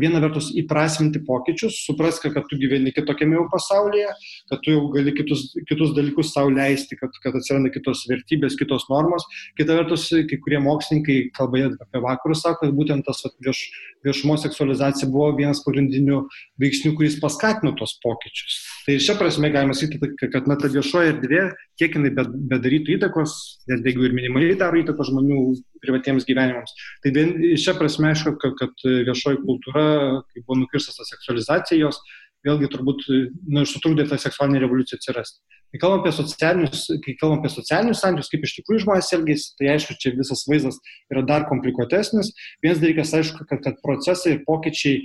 [0.00, 4.10] viena vertus įprasminti pokyčius, suprask, kad tu gyveni kitokiame jau pasaulyje,
[4.50, 8.86] kad tu jau gali kitus, kitus dalykus savo leisti, kad, kad atsiranda kitos vertybės, kitos
[8.90, 9.26] normos.
[9.58, 13.64] Kita vertus, kai kurie mokslininkai, kalba apie vakarus, sako, kad būtent tas vieš,
[14.06, 16.22] viešumo seksualizacija buvo vienas pagrindinių
[16.60, 18.58] veiksnių, kuris paskatino tos pokyčius.
[18.86, 21.44] Tai šią prasme galima sakyti, kad na, ta viešoji erdvė,
[21.80, 22.12] kiek jinai
[22.52, 23.36] bedarytų įtakos,
[23.70, 25.40] net jeigu ir minimaliai daro įtakos žmonių
[25.84, 26.74] privatiems gyvenimams.
[27.04, 29.86] Tai vien šią prasme aišku, kad, kad viešoji kultūra,
[30.32, 32.00] kai buvo nukirstas ta seksualizacija jos,
[32.44, 35.40] vėlgi turbūt nu, sutrūdė tą seksualinę revoliuciją atsirasti.
[35.72, 39.72] Kai kalbam apie socialinius, kai kalbam apie socialinius santykius, kaip iš tikrųjų žmonės elgesi, tai
[39.72, 40.78] aišku, čia visas vaizdas
[41.10, 42.30] yra dar komplikuotesnis.
[42.62, 45.00] Vienas dalykas, aišku, kad, kad procesai ir pokyčiai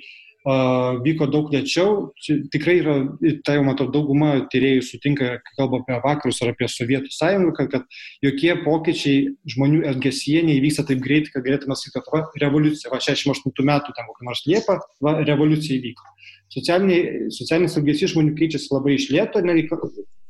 [0.45, 2.13] vyko daug lėčiau.
[2.51, 2.95] Tikrai yra,
[3.43, 7.71] tai jau matau, dauguma tyriejų sutinka, kai kalba apie vakarus ar apie Sovietų sąjungą, kad,
[7.73, 13.01] kad jokie pokyčiai žmonių elgesyje neįvyksta taip greitai, kad galėtume sakyti, kad va, revoliucija, va
[13.03, 16.07] 68 metų, ten kokia nors Liepa, va, revoliucija įvyko.
[16.49, 19.67] Socialinis elgesys žmonių keičiasi labai iš lėto, netgi,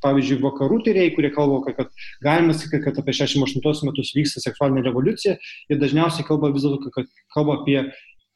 [0.03, 1.93] pavyzdžiui, vakarų tyrėjai, kurie kalba, kad,
[2.23, 5.37] galima sakyti, kad apie 68 metus vyksta seksualinė revoliucija,
[5.69, 7.81] jie dažniausiai kalba vis dėlto, kad kalba apie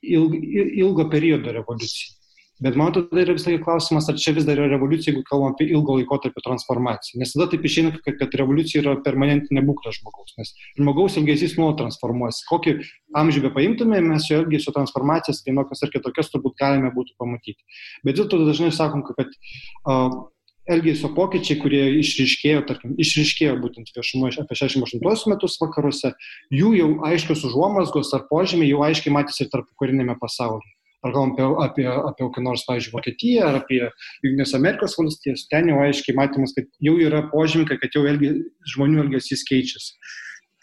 [0.03, 0.35] ilg,
[0.83, 2.19] ilgo periodo revoliucija.
[2.63, 5.65] Bet man tai yra visai klausimas, ar čia vis dar yra revoliucija, jeigu kalbam apie
[5.73, 7.17] ilgo laikotarpio transformaciją.
[7.19, 10.35] Nes tada taip išeina, kad, kad revoliucija yra permanentinė būklė žmogaus.
[10.37, 12.45] Nes žmogaus elgesys nuolat transformuojasi.
[12.51, 12.75] Kokį
[13.19, 17.59] amžių be paimtume, mes jo elgesio transformacijas vienokias ar kitokias turbūt galime būtų pamatyti.
[18.05, 20.21] Bet dėl to dažnai sakom, kad uh,
[20.69, 26.13] elgesio pokyčiai, kurie išriškėjo, tarkim, išriškėjo būtent viešumoje apie 68 metus vakaruose,
[26.53, 30.71] jų jau aiškios užuomasgos ar požymiai jau aiškiai matėsi ir tarp karinėme pasaulyje.
[31.03, 33.81] Ar kalbam apie, apie, apie kokią nors, pavyzdžiui, Vokietiją ar apie
[34.23, 38.37] Junktinės Amerikos valstijas, ten jau aiškiai matymas, kad jau yra požymiai, kad jau elgi,
[38.71, 39.97] žmonių elgesys keičiasi.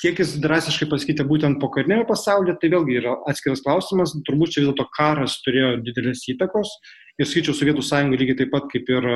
[0.00, 4.14] Kiek jis drastiškai pasikeitė būtent po karinėme pasaulyje, tai vėlgi yra atskiras klausimas.
[4.24, 6.72] Turbūt čia vis dėlto karas turėjo didelės įtakos
[7.20, 9.08] ir skaičiau Sovietų sąjungą lygiai taip pat kaip ir,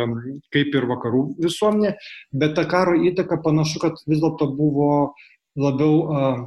[0.55, 1.95] kaip ir vakarų visuomenė,
[2.37, 4.91] bet ta karo įtaka panašu, kad vis dėlto buvo
[5.61, 6.43] labiau uh,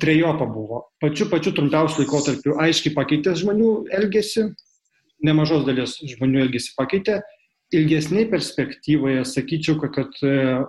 [0.00, 0.84] trejopa buvo.
[1.00, 4.50] Pačiu pačiu trumpiausiu laikotarpiu aiškiai pakeitė žmonių elgesį,
[5.26, 7.20] nemažos dalies žmonių elgesį pakeitė.
[7.74, 10.60] Ilgesniai perspektyvoje sakyčiau, kad, kad e,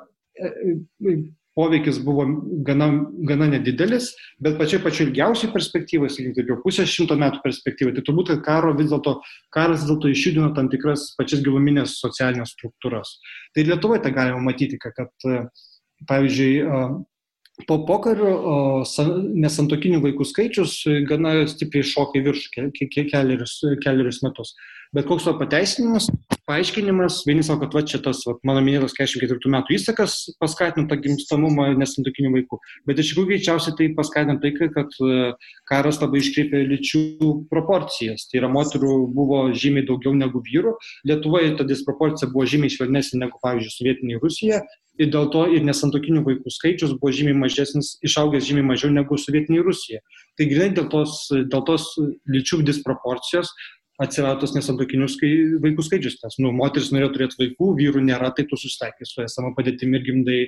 [1.58, 2.26] poveikis buvo
[2.66, 2.88] gana,
[3.30, 4.12] gana nedidelis,
[4.44, 8.44] bet pačiai pačiu ilgiausiai perspektyvai, sakykime, taip jau pusės šimto metų perspektyvai, tai turbūt, kad
[8.46, 9.18] karo vis dėlto,
[9.56, 13.18] karas vis dėlto išjudino tam tikras pačias giluminės socialinės struktūras.
[13.58, 15.02] Tai Lietuvoje tą galima matyti, kad,
[16.08, 16.54] pavyzdžiui,
[17.66, 18.34] po pokario
[19.34, 20.80] nesantokinių vaikų skaičius
[21.10, 22.68] gana stipriai šoka į viršų
[23.10, 24.54] keliarius, keliarius metus.
[24.96, 26.08] Bet koks to pateisinimas,
[26.48, 30.96] paaiškinimas, vieni sako, kad va čia tas va, mano minėtas 44 metų įsakas paskatino tą
[31.04, 32.60] gimstamumą nesantokinių vaikų.
[32.88, 35.20] Bet iš tikrųjų greičiausiai tai paskatino tai, kad e,
[35.68, 37.04] karas labai iškreipė lyčių
[37.52, 38.30] proporcijas.
[38.32, 40.78] Tai yra moterų buvo žymiai daugiau negu vyrų.
[41.10, 44.64] Lietuvoje ta disproporcija buvo žymiai švelnesnė negu, pavyzdžiui, sovietinė Rusija.
[44.98, 49.62] Ir dėl to ir nesantokinių vaikų skaičius buvo žymiai mažesnis, išaugęs žymiai mažiau negu sovietinė
[49.68, 50.00] Rusija.
[50.40, 51.92] Tai grinai dėl tos, dėl tos
[52.34, 53.52] lyčių disproporcijos
[54.02, 55.32] atsirado tas nesantokinių skai,
[55.64, 59.54] vaikų skaičius, nes nu, moteris norėjo turėti vaikų, vyrų nėra, tai tu susitaikai su esama
[59.58, 60.42] padėtimi ir gimdai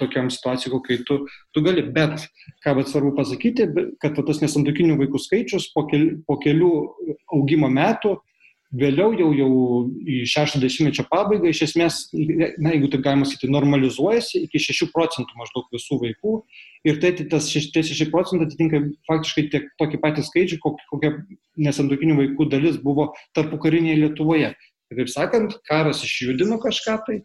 [0.00, 1.18] tokiam situacijai, kokiai tu,
[1.52, 1.84] tu gali.
[1.94, 2.26] Bet,
[2.64, 3.68] ką bet svarbu pasakyti,
[4.02, 6.72] kad tas nesantokinių vaikų skaičius po, kel, po kelių
[7.36, 8.18] augimo metų
[8.72, 9.48] Vėliau jau, jau
[10.08, 15.66] į 60-mečio pabaigą iš esmės, na, jeigu taip galima sakyti, normalizuojasi iki 6 procentų maždaug
[15.74, 16.32] visų vaikų
[16.88, 21.12] ir tai tas 6 procentai atitinka faktiškai tiek tokį patį skaičių, kokia
[21.68, 24.54] nesantokinių vaikų dalis buvo tarpu karinėje Lietuvoje.
[24.92, 27.18] Taip sakant, karas išjudino kažką tai,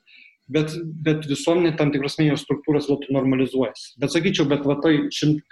[0.52, 0.76] bet,
[1.06, 3.96] bet visuomenė tam tikros menijos struktūros vėl normalizuojasi.
[4.02, 5.44] Bet sakyčiau, bet va tai šimt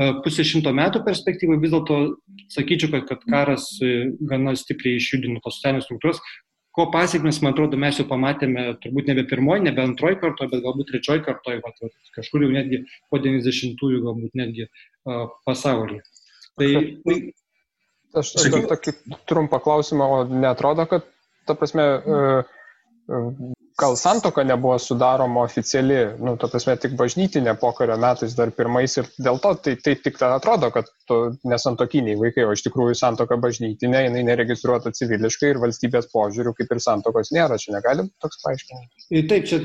[0.00, 1.98] E, pusė šimto metų perspektyvai vis dėlto
[2.54, 6.22] sakyčiau, kad, kad karas e, gana stipriai išjudino tos socialinės struktūras,
[6.72, 10.88] ko pasiekmes, man atrodo, mes jau pamatėme turbūt nebe pirmoji, nebe antroji kartoje, bet galbūt
[10.88, 12.80] trečioji kartoje, va, va, kažkur jau netgi
[13.12, 16.00] po 90-ųjų galbūt netgi uh, pasaulyje.
[16.56, 16.70] Tai,
[17.04, 17.18] tai...
[18.22, 18.96] Aš dar tokį
[19.28, 21.04] trumpą klausimą, o netrodo, kad,
[21.48, 28.36] ta prasme, uh, gal santoka nebuvo sudaroma oficiali, nu, ta prasme, tik bažnytinė pokario metais
[28.38, 30.90] dar pirmais ir dėl to tai, tai tik tada atrodo, kad
[31.48, 36.82] nesantokiniai vaikai, o iš tikrųjų santoka bažnytinė, jinai neregistruota civiliškai ir valstybės požiūrių kaip ir
[36.84, 39.10] santokos nėra, čia negalim toks paaiškinimas.
[39.32, 39.60] Taip, čia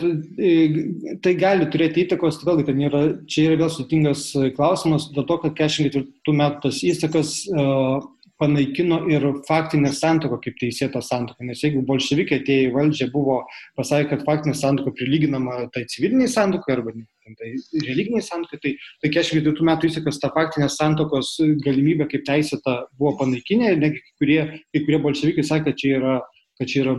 [1.24, 5.58] tai gali turėti įtakos, vėlgi, ten yra, čia yra vėl sutingas klausimas, dėl to, kad
[5.62, 8.02] 44 metų tas įsakas uh,
[8.40, 11.46] panaikino ir faktinę santoką kaip teisėtą santoką.
[11.50, 13.40] Nes jeigu bolševikai atėjo į valdžią, buvo
[13.80, 16.94] pasakę, kad faktinė santoka prilyginama tai civiliniai santokai arba
[17.38, 17.50] tai
[17.84, 18.74] religiniai santokai, tai,
[19.04, 21.34] tai 42 metų įsakas tą faktinę santokos
[21.66, 24.40] galimybę kaip teisėtą buvo panaikinę ir negi kai kurie,
[24.72, 26.18] kai kurie bolševikai sakė, kad čia yra
[26.58, 26.94] kad čia yra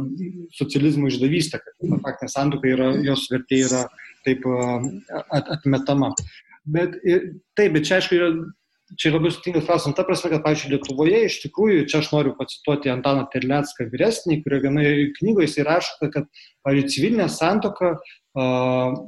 [0.54, 3.80] socializmo išdavystė, kad faktinė santoka yra, jos vertė yra
[4.26, 4.44] taip
[5.34, 6.12] at, atmetama.
[6.68, 6.94] Bet
[7.58, 8.28] taip, bet čia aišku yra
[8.96, 12.92] čia labai sutinkas klausimas, ta prasme, kad, pavyzdžiui, Lietuvoje iš tikrųjų, čia aš noriu pacituoti
[12.92, 16.26] Antaną Terlecką vyresnį, kurio vienoje knygoje jis įrašo, kad,
[16.66, 18.98] pavyzdžiui, civilinė santoka uh,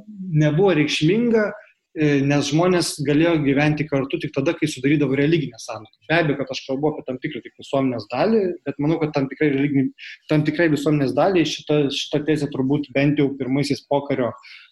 [0.43, 1.49] nebuvo reikšminga,
[1.91, 6.05] e, nes žmonės galėjo gyventi kartu tik tada, kai sudarydavo religinę santoką.
[6.07, 9.27] Be abejo, kad aš kalbu apie tam tikrą tik visuomenės dalį, bet manau, kad tam
[9.31, 9.91] tikrai, religini,
[10.31, 14.31] tam tikrai visuomenės dalį šita, šita tezė turbūt bent jau pirmaisiais pokario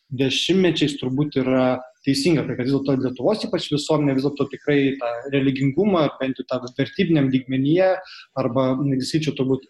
[0.09, 5.11] dešimtmečiais turbūt yra teisinga, tai kad vis dėlto Lietuvos ypač visuomenė vis dėlto tikrai tą
[5.33, 7.91] religingumą, bent jau tą vertybiniam lygmenyje,
[8.39, 9.67] arba, nesakyčiau, turbūt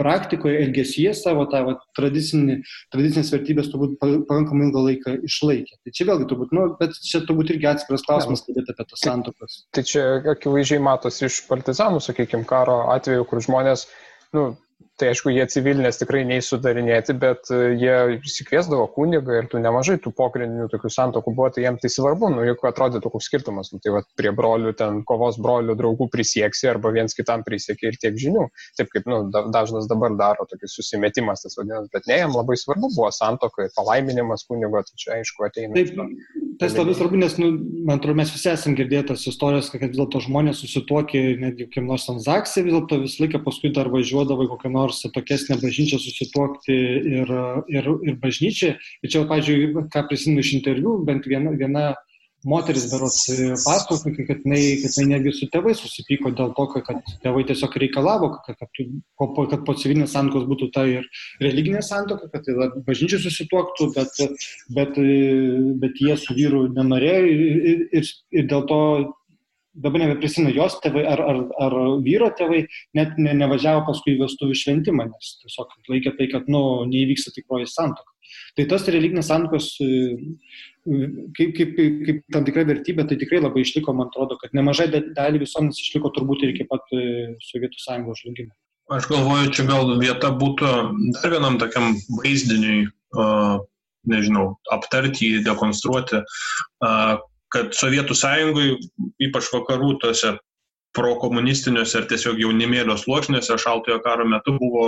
[0.00, 2.60] praktikoje, elgesyje savo tą va, tradicinį,
[2.92, 5.76] tradicinės vertybės turbūt pakankamai ilgą laiką išlaikė.
[5.84, 9.58] Tai čia vėlgi turbūt, nu, bet čia turbūt irgi atskiras klausimas, kalbėti apie tas santokas.
[9.76, 13.86] Tai čia akivaizdžiai matosi iš partizanų, sakykime, karo atveju, kur žmonės,
[14.36, 14.50] nu,
[15.00, 20.12] Tai aišku, jie civilinės tikrai neįsudarinėti, bet e, jie įsikviesdavo kunigą ir tų nemažai tų
[20.18, 23.94] pokrinių tokių santokų buvo, tai jiems tai svarbu, nu juk atrodytų koks skirtumas, nu, tai
[23.94, 28.44] va, prie brolių, ten kovos brolių draugų prisieksi arba viens kitam prisieki ir tiek žinių,
[28.76, 32.92] taip kaip nu, dažnas dabar daro, tokis susimetimas tas vadinamas, bet ne, jam labai svarbu
[32.92, 35.80] buvo santoka ir palaiminimas kunigo, tai čia aišku ateina.
[35.80, 35.96] Taip,
[36.60, 37.48] tas labai svarbu, nes, nu,
[37.88, 41.88] man atrodo, mes visi esame girdėję tas istorijas, kad vis dėlto žmonės susituokė netgi kokiam
[41.88, 46.76] nors transakcijai, vis dėlto visą laiką paskui dar važiuodavo į kokią nors atokesnę bažnyčią susituokti
[47.16, 47.34] ir,
[47.72, 48.74] ir, ir bažnyčią.
[49.00, 51.86] Ir čia, pavyzdžiui, ką prisimenu iš interviu, bent viena, viena
[52.44, 53.26] moteris berots
[53.64, 58.30] pasakojo, kad jinai, kad jinai netgi su tėvai susipyko dėl to, kad tėvai tiesiog reikalavo,
[58.46, 58.82] kad, kad,
[59.52, 61.08] kad po civilinės santokos būtų ta ir
[61.42, 62.48] religinė santoka, kad
[62.86, 64.20] bažnyčia susituoktų, bet,
[64.76, 65.00] bet,
[65.84, 67.64] bet jie su vyru nenorėjo ir,
[68.00, 68.82] ir, ir dėl to
[69.80, 72.64] dabar nebeprisimenu jos tėvai ar, ar, ar vyro tėvai,
[72.96, 78.09] net ne, nevažiavo paskui vestuvių šventimą, nes tiesiog laikė tai, kad nu, neįvyksta tikroji santoka.
[78.58, 79.72] Tai tas religinės santokos
[81.36, 84.88] kaip, kaip, kaip, kaip tam tikra vertybė, tai tikrai labai išliko, man atrodo, kad nemažai
[84.90, 88.54] dalį visuomenės išliko turbūt ir iki pat e, Sovietų sąjungos žlugimo.
[88.90, 90.70] Aš galvoju, čia gal vieta būtų
[91.14, 92.88] dar vienam tokiam vaizdiniui,
[94.10, 96.24] nežinau, aptarti, dekonstruoti,
[97.54, 98.72] kad Sovietų sąjungai,
[99.28, 100.32] ypač vakarų tose
[100.96, 104.86] prokomunistiniuose ar tiesiog jaunimėlio sluoksniuose šaltojo karo metu buvo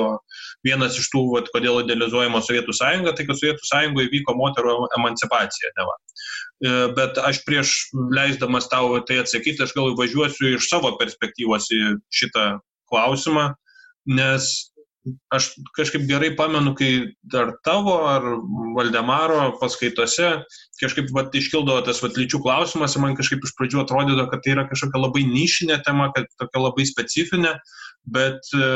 [0.67, 5.71] vienas iš tų, vat, kodėl idealizuojama Sovietų sąjunga, tai kad Sovietų sąjungoje vyko moterų emancipacija.
[5.79, 5.95] Neva.
[5.95, 7.77] E, bet aš prieš
[8.15, 11.83] leisdamas tau tai atsakyti, aš gal važiuosiu iš savo perspektyvos į
[12.15, 12.49] šitą
[12.91, 13.53] klausimą,
[14.11, 14.51] nes
[15.35, 16.91] aš kažkaip gerai pamenu, kai
[17.33, 18.23] dar tavo ar
[18.77, 20.31] Valdemaro paskaitose
[20.83, 24.55] kažkaip vat, iškildavo tas vat, lyčių klausimas ir man kažkaip iš pradžių atrodydavo, kad tai
[24.57, 27.53] yra kažkokia labai nišinė tema, kad tokia labai specifinė,
[28.15, 28.71] bet e,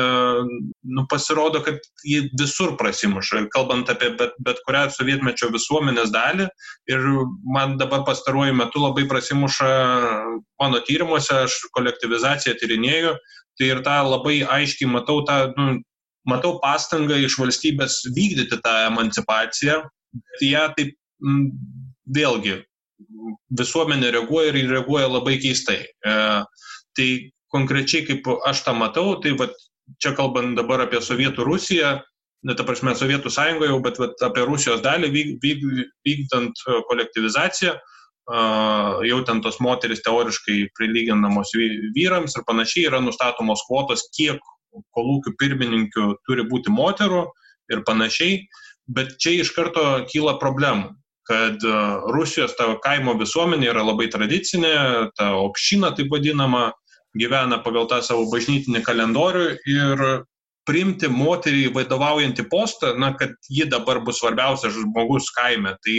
[0.98, 6.46] nu, pasirodo, kad ji visur prasimuša, kalbant apie bet, bet kurią sovietmečio visuomenės dalį.
[6.92, 7.08] Ir
[7.56, 9.72] man dabar pastaruoju metu labai prasimuša
[10.62, 13.18] mano tyrimuose, aš kolektivizaciją tyrinėju,
[13.58, 15.80] tai ir tą labai aiškiai matau tą nu,
[16.28, 19.82] matau pastangą iš valstybės vykdyti tą emancipaciją,
[20.42, 20.96] ją taip
[22.16, 22.60] vėlgi
[23.58, 25.82] visuomenė reaguoja ir reaguoja labai keistai.
[25.84, 26.12] E,
[26.96, 27.08] tai
[27.52, 29.48] konkrečiai kaip aš tą matau, tai va,
[30.02, 31.96] čia kalbant dabar apie Sovietų Rusiją,
[32.46, 35.68] ne ta prasme Sovietų sąjungoje jau, bet, bet apie Rusijos dalį vyk, vyk,
[36.08, 37.76] vykdant kolektivizaciją,
[38.26, 41.52] Uh, jau ten tos moteris teoriškai prilyginamos
[41.94, 44.40] vyrams ir panašiai yra nustatomos kvotos, kiek
[44.96, 47.24] kolūkių pirmininkių turi būti moterų
[47.72, 48.40] ir panašiai,
[48.86, 50.94] bet čia iš karto kyla problemų
[51.26, 51.74] kad e,
[52.14, 54.76] Rusijos ta kaimo visuomenė yra labai tradicinė,
[55.18, 56.70] ta opšina taip vadinama,
[57.18, 60.04] gyvena pagal tą savo bažnytinį kalendorių ir
[60.66, 65.96] priimti moterį vadovaujantį postą, na, kad ji dabar bus svarbiausias žmogus kaime, tai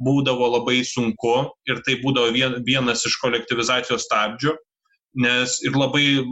[0.00, 1.34] būdavo labai sunku
[1.68, 2.32] ir tai būdavo
[2.66, 4.56] vienas iš kolektivizacijos stabdžių
[5.18, 6.22] nes ir labai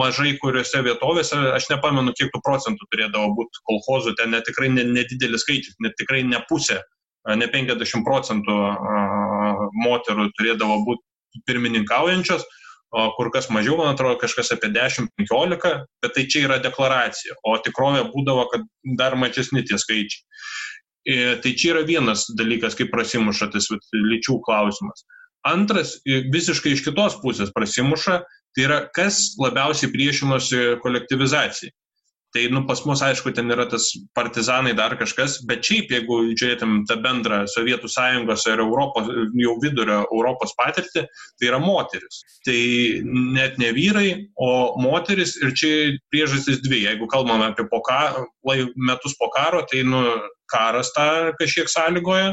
[0.00, 5.44] mažai kuriuose vietovėse, aš nepamenu, kiek tų procentų turėdavo būti kolhozų, ten net tikrai nedidelis
[5.44, 6.80] skaičius, net tikrai ne pusė,
[7.28, 8.56] ne 50 procentų
[9.84, 12.44] moterų turėdavo būti pirmininkaujančios,
[13.16, 18.04] kur kas mažiau, man atrodo, kažkas apie 10-15, bet tai čia yra deklaracija, o tikrovė
[18.12, 18.66] būdavo, kad
[18.98, 20.24] dar mažesni tie skaičiai.
[21.02, 25.02] E, tai čia yra vienas dalykas, kaip prasimuša tas lyčių klausimas.
[25.48, 28.20] Antras, visiškai iš kitos pusės prasimuša,
[28.54, 31.72] tai yra, kas labiausiai priešinosi kolektivizacijai.
[32.32, 36.78] Tai, nu, pas mus, aišku, ten yra tas partizanai dar kažkas, bet šiaip, jeigu žiūrėtum
[36.88, 41.02] tą bendrą Sovietų sąjungos ir Europos, jau vidurio Europos patirtį,
[41.36, 42.22] tai yra moteris.
[42.48, 42.56] Tai
[43.36, 44.06] net ne vyrai,
[44.40, 45.74] o moteris ir čia
[46.14, 46.86] priežastis dvi.
[46.86, 48.24] Jeigu kalbame apie po karo,
[48.80, 50.00] metus po karo, tai, nu,
[50.48, 52.32] karas tą kažkiek sąlygoja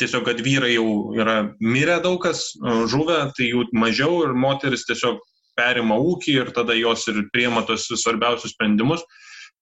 [0.00, 2.50] tiesiog, kad vyrai jau yra mirę daug kas,
[2.90, 5.20] žuvę, tai jų mažiau ir moteris tiesiog
[5.56, 9.04] perima ūkį ir tada jos ir priema tos svarbiausius sprendimus.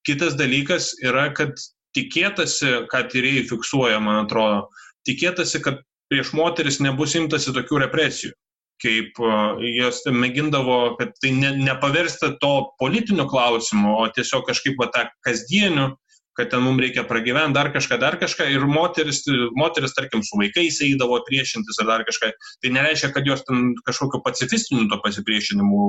[0.05, 1.55] Kitas dalykas yra, kad
[1.97, 4.67] tikėtasi, ką tyrėjai fiksuoja, man atrodo,
[5.09, 8.35] tikėtasi, kad prieš moteris nebus imtasi tokių represijų
[8.83, 9.19] kaip
[9.65, 15.95] jos mėgindavo, kad tai ne, nepaversti to politiniu klausimu, o tiesiog kažkaip va, tą kasdieniu
[16.39, 18.49] kad ten mums reikia pragyventi, dar kažką, dar kažką.
[18.55, 19.23] Ir moteris,
[19.59, 22.33] moteris, tarkim, su vaikais eidavo priešintis ar dar kažką.
[22.63, 25.87] Tai nereiškia, kad jos ten kažkokiu pacifistiniu to pasipriešinimu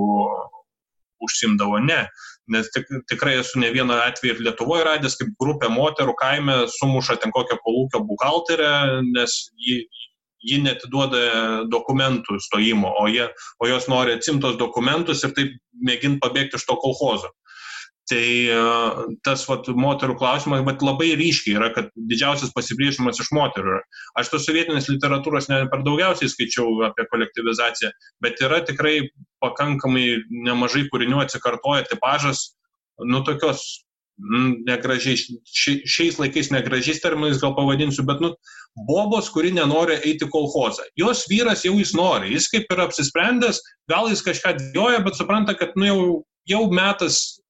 [1.25, 2.05] užsimdavo, ne.
[2.51, 7.17] Nes tik, tikrai esu ne vieną atvejį ir Lietuvoje radęs, kaip grupė moterų kaime sumuša
[7.23, 8.73] ten kokią kolūkio buhalterę,
[9.15, 9.79] nes ji,
[10.45, 11.23] ji netiduoda
[11.71, 13.25] dokumentų stojimo, o, jie,
[13.57, 15.57] o jos nori atsimtos dokumentus ir taip
[15.89, 17.33] mėginti pabėgti iš to kolhozo.
[18.05, 18.57] Tai e,
[19.25, 23.79] tas vat, moterų klausimas, bet labai ryškiai yra, kad didžiausias pasipriešinimas iš moterų.
[24.21, 27.89] Aš tos sovietinės literatūros ne per daugiausiai skaičiau apie kolektivizaciją,
[28.21, 29.07] bet yra tikrai
[29.41, 32.51] pakankamai nemažai kūrinių atsikartoja tipažas,
[33.09, 33.65] nu tokios
[34.65, 35.17] negražiai,
[35.51, 38.31] šiais laikais negražiais terminais gal pavadinsiu, bet, nu,
[38.87, 40.85] bobos, kuri nenori eiti kolhozą.
[40.95, 43.59] Jos vyras jau jis nori, jis kaip ir apsisprendęs,
[43.91, 45.99] gal jis kažką dėjoja, bet supranta, kad, nu, jau,
[46.47, 47.41] jau metas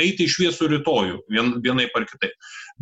[0.00, 2.30] eiti iš viesų rytojų, vien, vienai par kitai.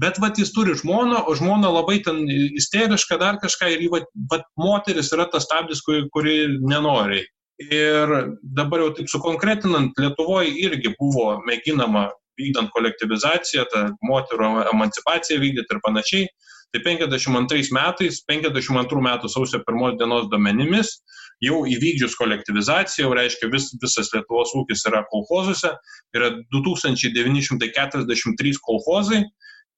[0.01, 4.43] Bet, va, jis turi žmoną, o žmona labai ten isteriška, dar kažką, ir, va, va,
[4.61, 7.25] moteris yra tas stabdis, kuri, kuri nenori.
[7.63, 12.09] Ir dabar jau taip sukonkretinant, Lietuvoje irgi buvo mėginama
[12.41, 16.31] vykdant kolektivizaciją, tą moterų emancipaciją vykdyti ir panašiai.
[16.73, 20.95] Tai 52 metais, 52 metų sausio 1 dienos duomenimis,
[21.43, 25.71] jau įvykdžius kolektivizaciją, jau reiškia vis, visas Lietuvos ūkis yra kolhozuose,
[26.17, 29.21] yra 2943 kolhozai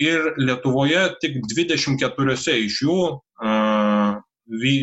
[0.03, 4.13] ir Lietuvoje tik 24 iš jų uh,
[4.63, 4.75] vy,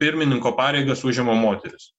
[0.00, 1.92] pirmininko pareigas užima moteris.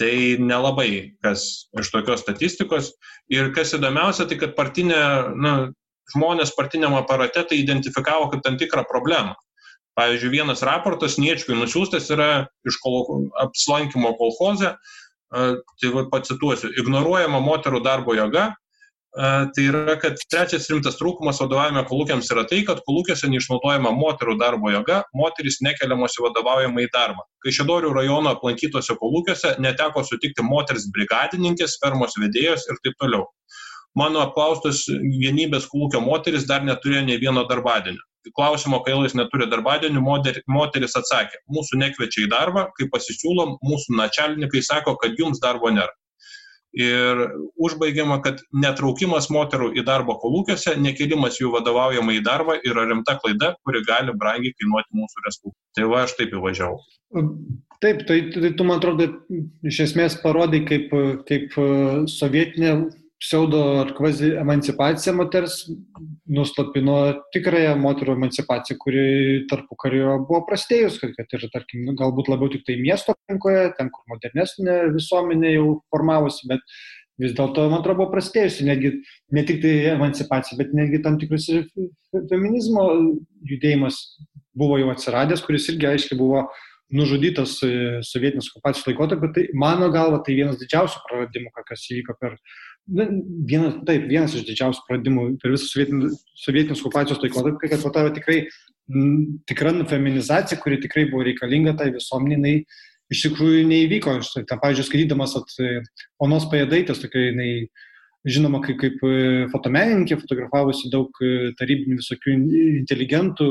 [0.00, 2.94] Tai nelabai kas iš tokios statistikos.
[3.32, 5.02] Ir kas įdomiausia, tai kad partinė,
[5.36, 5.52] na,
[6.12, 9.36] žmonės partiniam aparate tai identifikavo kaip tam tikrą problemą.
[9.98, 14.72] Pavyzdžiui, vienas raportas Niečkiui nusiųstas yra iš kol, apsilankimo kolhoze,
[15.32, 18.50] tai pacituosiu, ignoruojama moterų darbo jėga,
[19.12, 24.72] tai yra, kad trečias rimtas trūkumas vadovavime kolūkiams yra tai, kad kolūkiuose neišnaudojama moterų darbo
[24.72, 27.26] jėga, moteris nekeliamos į vadovaujamą į darbą.
[27.44, 33.28] Kai Šedorių rajono aplankytose kolūkiuose neteko sutikti moters brigadininkės, fermos vedėjos ir taip toliau.
[33.98, 38.00] Mano apklaustos vienybės kolūkio moteris dar neturėjo nei vieno darbadienio.
[38.38, 40.00] Klausimo, kai jis neturi darbadienių,
[40.54, 45.90] moteris atsakė, mūsų nekviečia į darbą, kai pasisiūlom, mūsų načalnikai sako, kad jums darbo nėra
[46.72, 47.20] ir
[47.60, 53.52] užbaigiama, kad netraukimas moterų į darbą kolūkiuose, nekelimas jų vadovaujama į darbą yra rimta klaida,
[53.66, 55.60] kuri gali brangiai kainuoti mūsų respublikai.
[55.76, 56.80] Tai va, aš taip įvažiavau.
[57.82, 59.10] Taip, tai, tai tu man atrodo,
[59.68, 60.92] iš esmės parodai, kaip,
[61.28, 61.56] kaip
[62.08, 62.74] sovietinė
[63.22, 65.60] pseudo ar kvazi emancipacija moters
[66.26, 66.96] nuslapino
[67.34, 69.04] tikrąją moterų emancipaciją, kuri
[69.50, 73.68] tarpu kario buvo prastėjus, kad, kad ir, tarkim, nu, galbūt labiau tik tai miesto aplinkoje,
[73.78, 76.66] ten, kur modernesnė visuomenė jau formavosi, bet
[77.22, 78.96] vis dėlto, man atrodo, buvo prastėjusi, netgi
[79.36, 81.46] ne tik tai emancipacija, bet netgi tam tikras
[82.32, 82.88] feminizmo
[83.48, 84.02] judėjimas
[84.58, 86.46] buvo jau atsiradęs, kuris irgi aiškiai buvo
[86.92, 87.54] nužudytas
[88.04, 92.36] sovietinės okupacijos laikotarpiu, tai mano galva tai vienas didžiausių praradimų, kas įvyko per
[92.90, 93.06] Na,
[93.46, 98.38] vienas, taip, vienas iš didžiausių pradimų per visą sovietinės okupacijos laikotarpį, kad po to tikrai
[98.90, 102.64] m, tikra feminizacija, kuri tikrai buvo reikalinga tai visuomeniai,
[103.12, 104.16] iš tikrųjų neįvyko.
[104.18, 105.54] Aš, tai, pavyzdžiui, skaitydamas at
[106.26, 107.52] onos pajadaitės, tokia jinai
[108.26, 108.98] žinoma kaip, kaip
[109.54, 111.22] fotomenininkė, fotografavusi daug
[111.58, 112.34] tarybinių visokių
[112.82, 113.48] inteligentų,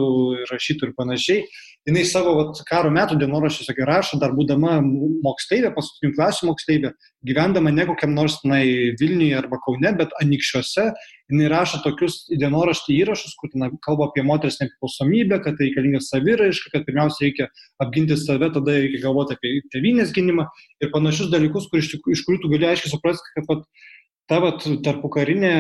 [0.51, 1.47] rašytų ir panašiai
[1.87, 4.77] jinai savo vat, karo metų dienoraščiuose rašo, dar būdama
[5.25, 6.91] moksleivė, paskutinių klasių moksleivė,
[7.27, 10.87] gyvendama ne kokiam nors nai, Vilniuje arba Kaune, bet anikščiuose,
[11.31, 16.73] jinai rašo tokius dienoraštį įrašus, kur na, kalba apie moters nepriklausomybę, kad tai reikalinga saviraiška,
[16.75, 17.49] kad pirmiausia reikia
[17.81, 20.47] apginti save, tada reikia galvoti apie tevinės gynimą
[20.83, 23.65] ir panašius dalykus, kur iš, iš kurių tu gali aiškiai suprasti, kad pat,
[24.29, 25.51] ta vat, tarpukarinė,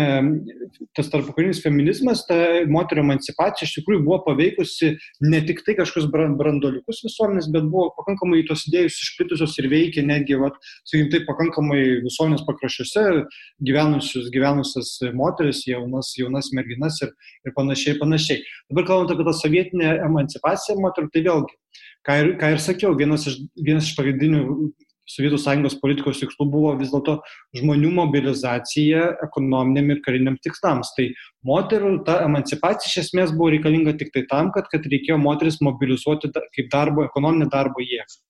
[0.95, 2.35] tas tarpukarinis feminizmas, ta
[2.71, 4.93] moterio emancipacija iš tikrųjų buvo paveikusi
[5.25, 10.37] ne tik tai kažkokius brandoliukus visuomenės, bet buvo pakankamai tos idėjus išplitusios ir veikė netgi,
[10.41, 10.59] vat,
[10.89, 13.05] sakykim, tai pakankamai visuomenės pakraščiuose
[13.67, 17.11] gyvenusius, gyvenusias moteris, jaunas, jaunas merginas ir,
[17.47, 18.45] ir panašiai, panašiai.
[18.71, 21.59] Dabar kalbant apie tą sovietinę emancipaciją moterų, tai vėlgi,
[22.07, 24.45] ką ir, ką ir sakiau, vienas iš, vienas iš pagrindinių
[25.09, 27.17] Sovietų sąjungos politikos tikslų buvo vis dėlto
[27.57, 30.93] žmonių mobilizacija ekonominiam ir kariniam tikslams.
[30.97, 31.09] Tai
[31.47, 36.31] moterų ta emancipacija iš esmės buvo reikalinga tik tai tam, kad, kad reikėjo moteris mobilizuoti
[36.31, 38.21] kaip darbo, ekonominę darbo jėgą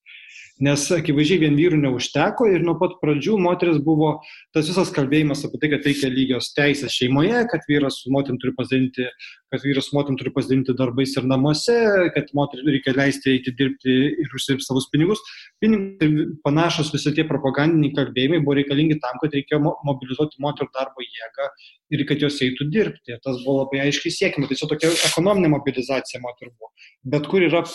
[0.62, 4.12] nes akivaizdžiai vien vyrų neužteko ir nuo pat pradžių moteris buvo
[4.54, 8.54] tas visas kalbėjimas apie tai, kad reikia lygios teisės šeimoje, kad vyras su moterim turi
[8.58, 9.08] pasidalinti,
[9.52, 11.78] kad vyras su moterim turi pasidalinti darbais ir namuose,
[12.16, 15.24] kad moteriai reikia leisti eiti dirbti ir užsidirbti savus pinigus.
[15.64, 21.50] Pinigai panašus visi tie propagandiniai kalbėjimai buvo reikalingi tam, kad reikėjo mobilizuoti moterų darbo jėgą
[21.92, 23.18] ir kad jos eitų dirbti.
[23.26, 24.48] Tas buvo labai aiškiai siekima.
[24.48, 26.72] Tai čia tokia ekonominė mobilizacija moterų buvo.
[27.14, 27.66] Bet kur yra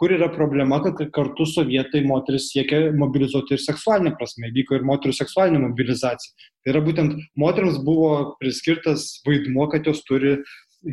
[0.00, 5.12] kur yra problema, kad kartu sovietai moteris siekia mobilizuoti ir seksualinę prasme, vyko ir moterų
[5.18, 6.48] seksualinė mobilizacija.
[6.64, 10.38] Tai yra būtent moteriams buvo priskirtas vaidmuo, kad jos turi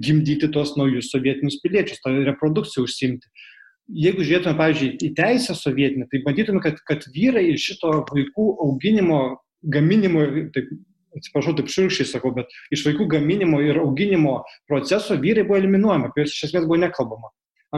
[0.04, 3.32] gimdyti tos naujus sovietinius piliečius, tą reprodukciją užsimti.
[3.88, 9.22] Jeigu žiūrėtume, pavyzdžiui, į teisę sovietinę, tai matytume, kad, kad vyrai iš šito vaikų auginimo,
[9.64, 10.74] gaminimo, taip
[11.16, 16.26] atsiprašau, taip širkščiai sakau, bet iš vaikų gaminimo ir auginimo proceso vyrai buvo eliminuojami, apie
[16.26, 17.32] juos iš esmės buvo nekalbama.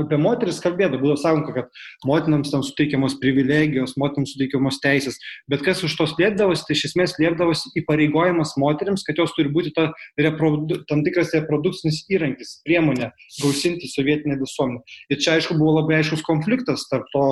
[0.03, 5.19] Apie moteris kalbėdavo, buvo sakoma, kad motinams tam suteikiamos privilegijos, motinams suteikiamos teisės,
[5.51, 9.73] bet kas už to slėpdavosi, tai iš esmės slėpdavosi įpareigojimas moteriams, kad jos turi būti
[9.75, 9.89] ta
[10.19, 14.83] reprodu, tam tikras reprodukcinis įrankis, priemonė gausinti sovietinę visuomenę.
[15.11, 17.25] Ir čia, aišku, buvo labai aiškus konfliktas tarp to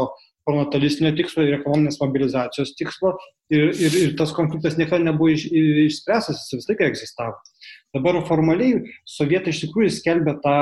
[0.47, 3.13] pronatalistinio tikslo ir ekonominės mobilizacijos tikslo
[3.51, 5.47] ir, ir, ir tas konfliktas niekada nebuvo iš,
[5.87, 7.35] išspręstas, jis vis laiką egzistavo.
[7.95, 10.55] Dabar formaliai sovietai iš tikrųjų skelbia tą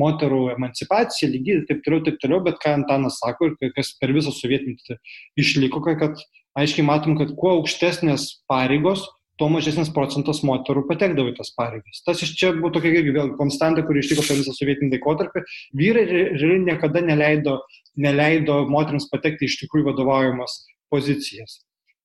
[0.00, 4.34] moterų emancipaciją, lygiai taip toliau, taip toliau, bet ką Antanas sako ir kas per visą
[4.34, 4.98] sovietmetį
[5.40, 6.20] išliko, kad
[6.58, 9.06] aiškiai matom, kad kuo aukštesnės pareigos,
[9.40, 12.02] tuo mažesnis procentas moterų patekdavo į tas pareigas.
[12.04, 15.44] Tas iš čia buvo tokia irgi vėl konstanta, kuri išliko per visą sovietinį laikotarpį.
[15.80, 17.56] Vyrai realiai niekada neleido,
[17.98, 20.60] neleido moteriams patekti iš tikrųjų vadovaujamas
[20.92, 21.60] pozicijas.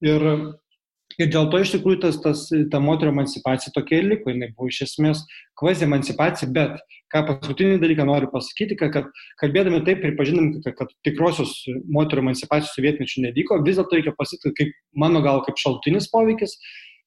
[0.06, 0.24] Ir,
[1.20, 4.70] ir dėl to iš tikrųjų tas, tas, ta moterio emancipacija tokia ir liko, jinai buvo
[4.72, 5.24] iš esmės
[5.60, 6.82] kvazi emancipacija, bet
[7.14, 9.08] ką paskutinį dalyką noriu pasakyti, kad, kad
[9.42, 11.54] kalbėdami taip pripažinam, kad, kad tikrosios
[11.88, 14.74] moterio emancipacijos sovietmečių nevyko, vis dėlto reikia pasakyti, kaip
[15.06, 16.58] mano gal kaip šaltinis poveikis,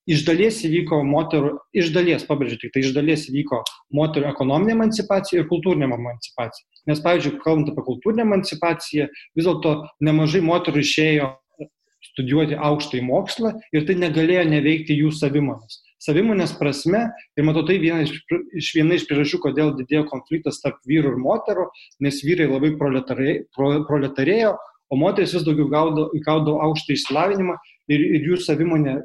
[0.09, 3.61] iš dalies įvyko moterų, iš dalies, pabrėžiu, tik tai iš dalies įvyko
[3.95, 6.65] moterų ekonominė emancipacija ir kultūrinė emancipacija.
[6.89, 9.75] Nes, pavyzdžiui, kalbant apie kultūrinę emancipaciją, vis dėlto
[10.09, 11.35] nemažai moterų išėjo
[12.13, 15.83] studijuoti aukštąjį mokslą ir tai negalėjo neveikti jų savimonės.
[15.99, 18.15] Savimonės prasme, ir matau, tai viena iš,
[18.55, 21.67] iš, viena iš priežasčių, kodėl didėjo konfliktas tarp vyrų ir moterų,
[22.07, 24.55] nes vyrai labai proletarėjo, pro, proletarėjo
[24.89, 27.57] o moteris vis daugiau gaudavo, aukštą išsilavinimą
[27.93, 28.99] ir, ir jų savimonė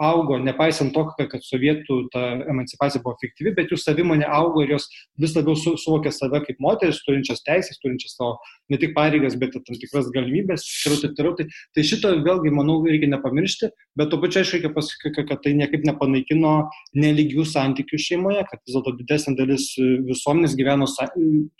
[0.00, 4.88] augo, nepaisant to, kad sovietų ta emancipacija buvo efektyvi, bet jų savimonė augo ir jos
[5.20, 8.38] vis labiau su, suvokė save kaip moteris, turinčias teisės, turinčias savo
[8.72, 10.64] ne tik pareigas, bet ir tam tikras galimybės.
[10.88, 11.46] Ir taip, tai,
[11.76, 13.70] tai šito vėlgi, manau, reikia nepamiršti,
[14.00, 16.54] bet to pačiu reikia pasakyti, kad tai niekaip nepanaikino
[16.96, 19.68] neligių santykių šeimoje, kad vis dėlto didesnė dalis
[20.08, 20.88] visuomenės gyveno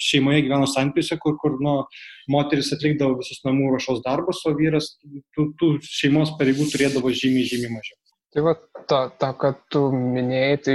[0.00, 1.80] šeimoje, gyveno santykiuose, kur, kur nu,
[2.30, 4.94] moteris atlikdavo visus namų ruošos darbus, o vyras
[5.36, 7.98] tų, tų šeimos pareigų turėdavo žymiai, žymiai mažiau.
[8.30, 8.54] Tai va,
[8.86, 10.74] ta, ta, kad tu minėjai, tai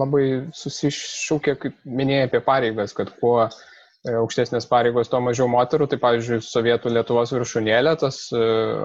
[0.00, 0.24] labai
[0.54, 5.88] susišūkė, kaip minėjai apie pareigas, kad kuo e, aukštesnės pareigos, tuo mažiau moterų.
[5.90, 8.42] Tai, pavyzdžiui, Sovietų Lietuvos viršūnėlė, tas e,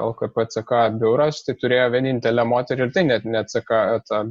[0.07, 3.84] LKPCK biuras, tai turėjo vienintelę moterį ir tai net ne CK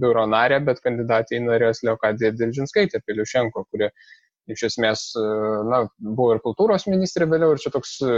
[0.03, 3.93] biuro narė, bet kandidatė į narės Leokadija Dilžinskaitė Piliušenko, kuri
[4.53, 5.25] iš esmės, e,
[5.69, 8.15] na, buvo ir kultūros ministrė vėliau ir čia toks e,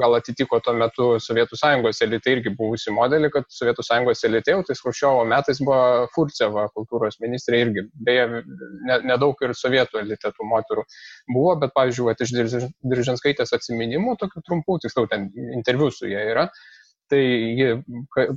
[0.00, 4.64] gal atitiko tuo metu Sovietų sąjungos elitai irgi buvusi modelį, kad Sovietų sąjungos elitai, jau
[4.66, 7.86] tai Skruščiovo metais buvo Furceva kultūros ministrė irgi.
[8.10, 8.26] Beje,
[9.06, 10.84] nedaug ne ir sovietų elitetų moterų
[11.34, 16.48] buvo, bet, pavyzdžiui, iš Diržinskaitės atsiminimų, tokių trumpų, tiksliau, ten interviu su jie yra,
[17.10, 17.18] Tai
[17.58, 17.68] ji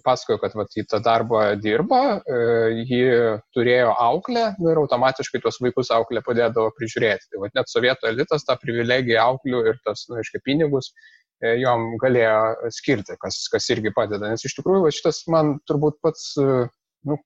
[0.01, 2.37] pasakojo, kad vat, į tą darbą dirbo, e,
[2.89, 3.01] ji
[3.53, 7.29] turėjo auklę nu, ir automatiškai tuos vaikus auklę padėdavo prižiūrėti.
[7.29, 11.91] Tai vat, net sovietų elitas tą privilegiją auklių ir tas, nu, aiškiai, pinigus e, jom
[12.01, 14.33] galėjo skirti, kas, kas irgi padeda.
[14.33, 16.65] Nes iš tikrųjų va, šitas man turbūt pats e,
[17.11, 17.19] nu,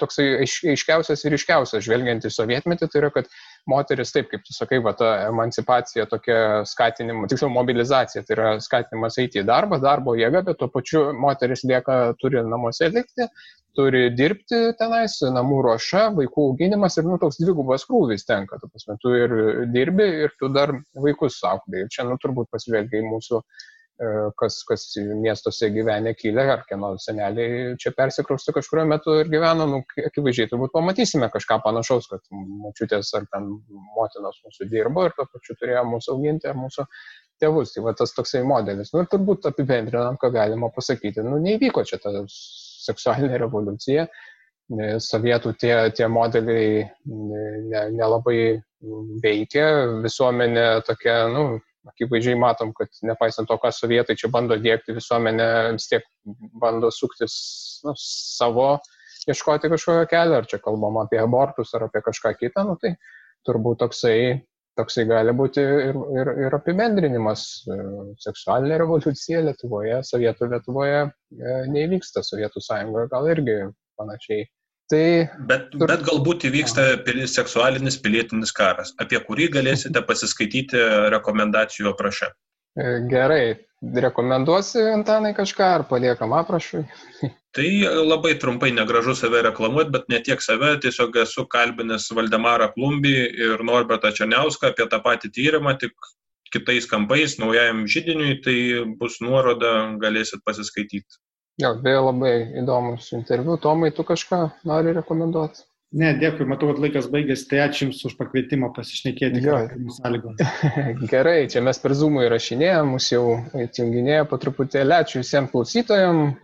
[0.00, 3.28] toksai aiškiausias ir iškiausias, žvelgiant į sovietmetį, tai yra, kad
[3.70, 9.18] moteris, taip kaip tu sakai, va, ta emancipacija, tokia skatinimo, tiksliau mobilizacija, tai yra skatinimas
[9.22, 13.28] eiti į darbą, darbo jėga, bet tuo pačiu moteris lieka, turi namuose likti,
[13.78, 18.98] turi dirbti tenais, namų ruoša, vaikų auginimas ir, nu, toks dvigubas krūvis tenka, tu pasme,
[19.02, 19.36] tu ir
[19.72, 20.74] dirbi ir tu dar
[21.06, 21.86] vaikus auklėjai.
[21.86, 23.40] Ir čia, nu, turbūt pasižvelgia į mūsų
[24.38, 29.80] kas, kas miestuose gyvenę kilę, ar kieno seneliai čia persikraustė kažkurio metu ir gyveno, nu,
[30.08, 33.48] akivaizdžiai turbūt pamatysime kažką panašaus, kad mačiutės ar ten
[33.96, 36.86] motinos mūsų dirbo ir to pačiu turėjo mūsų auginti ar mūsų
[37.42, 37.74] tėvus.
[37.76, 38.92] Tai va tas toksai modelis.
[38.94, 44.08] Nu ir turbūt apibendrinant, ką galima pasakyti, nu neįvyko čia ta seksualinė revoliucija.
[45.02, 46.86] Sovietų tie, tie modeliai
[47.92, 48.60] nelabai ne
[49.22, 49.66] veikia,
[50.02, 51.44] visuomenė tokia, nu,
[51.90, 56.06] akivaizdžiai matom, kad nepaisant to, ką sovietai čia bando dėkti, visuomenė vis tiek
[56.62, 57.34] bando suktis
[57.86, 58.76] nu, savo,
[59.30, 62.94] ieškoti kažkokio kelio, ar čia kalbam apie abortus ar apie kažką kitą, nu, tai
[63.46, 64.16] turbūt toksai,
[64.78, 67.46] toksai gali būti ir, ir, ir apibendrinimas.
[68.22, 73.58] Seksualinė revoliucija Lietuvoje, Sovietų Lietuvoje e, neįvyksta, Sovietų sąjungoje gal irgi
[73.98, 74.46] panašiai
[74.92, 75.04] Tai...
[75.48, 76.82] Bet, bet galbūt įvyksta
[77.32, 80.80] seksualinis pilietinis karas, apie kurį galėsite pasiskaityti
[81.14, 82.28] rekomendacijų aprašę.
[82.76, 83.44] E, gerai,
[84.04, 86.84] rekomenduosi Antanai kažką ar paliekam aprašui?
[87.56, 87.68] Tai
[88.08, 93.16] labai trumpai negražu save reklamuoti, bet ne tiek save, tiesiog esu kalbinęs Valdemarą Klumbį
[93.46, 95.92] ir Norbertą Černiauską apie tą patį tyrimą, tik
[96.52, 98.56] kitais kampais, naujajam žydiniui, tai
[99.00, 101.20] bus nuoroda, galėsit pasiskaityti.
[101.60, 103.58] Jo, beje, labai įdomus interviu.
[103.60, 105.66] Tomai, tu kažką nori rekomenduoti?
[105.92, 109.42] Ne, dėkui, matau, kad laikas baigėsi, tai ačiū Jums už pakvietimą pasišnekėti.
[109.44, 109.58] Jo.
[111.12, 113.26] Gerai, čia mes per Zoomą įrašinėjom, mus jau
[113.66, 114.96] įjunginėjo po truputėlį.
[115.02, 116.40] Ačiū visiems klausytojams,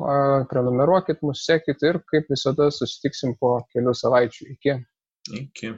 [0.52, 4.50] prenumeruokit, mus sekit ir kaip visada susitiksim po kelių savaičių.
[4.58, 4.76] Iki.
[5.40, 5.72] Iki.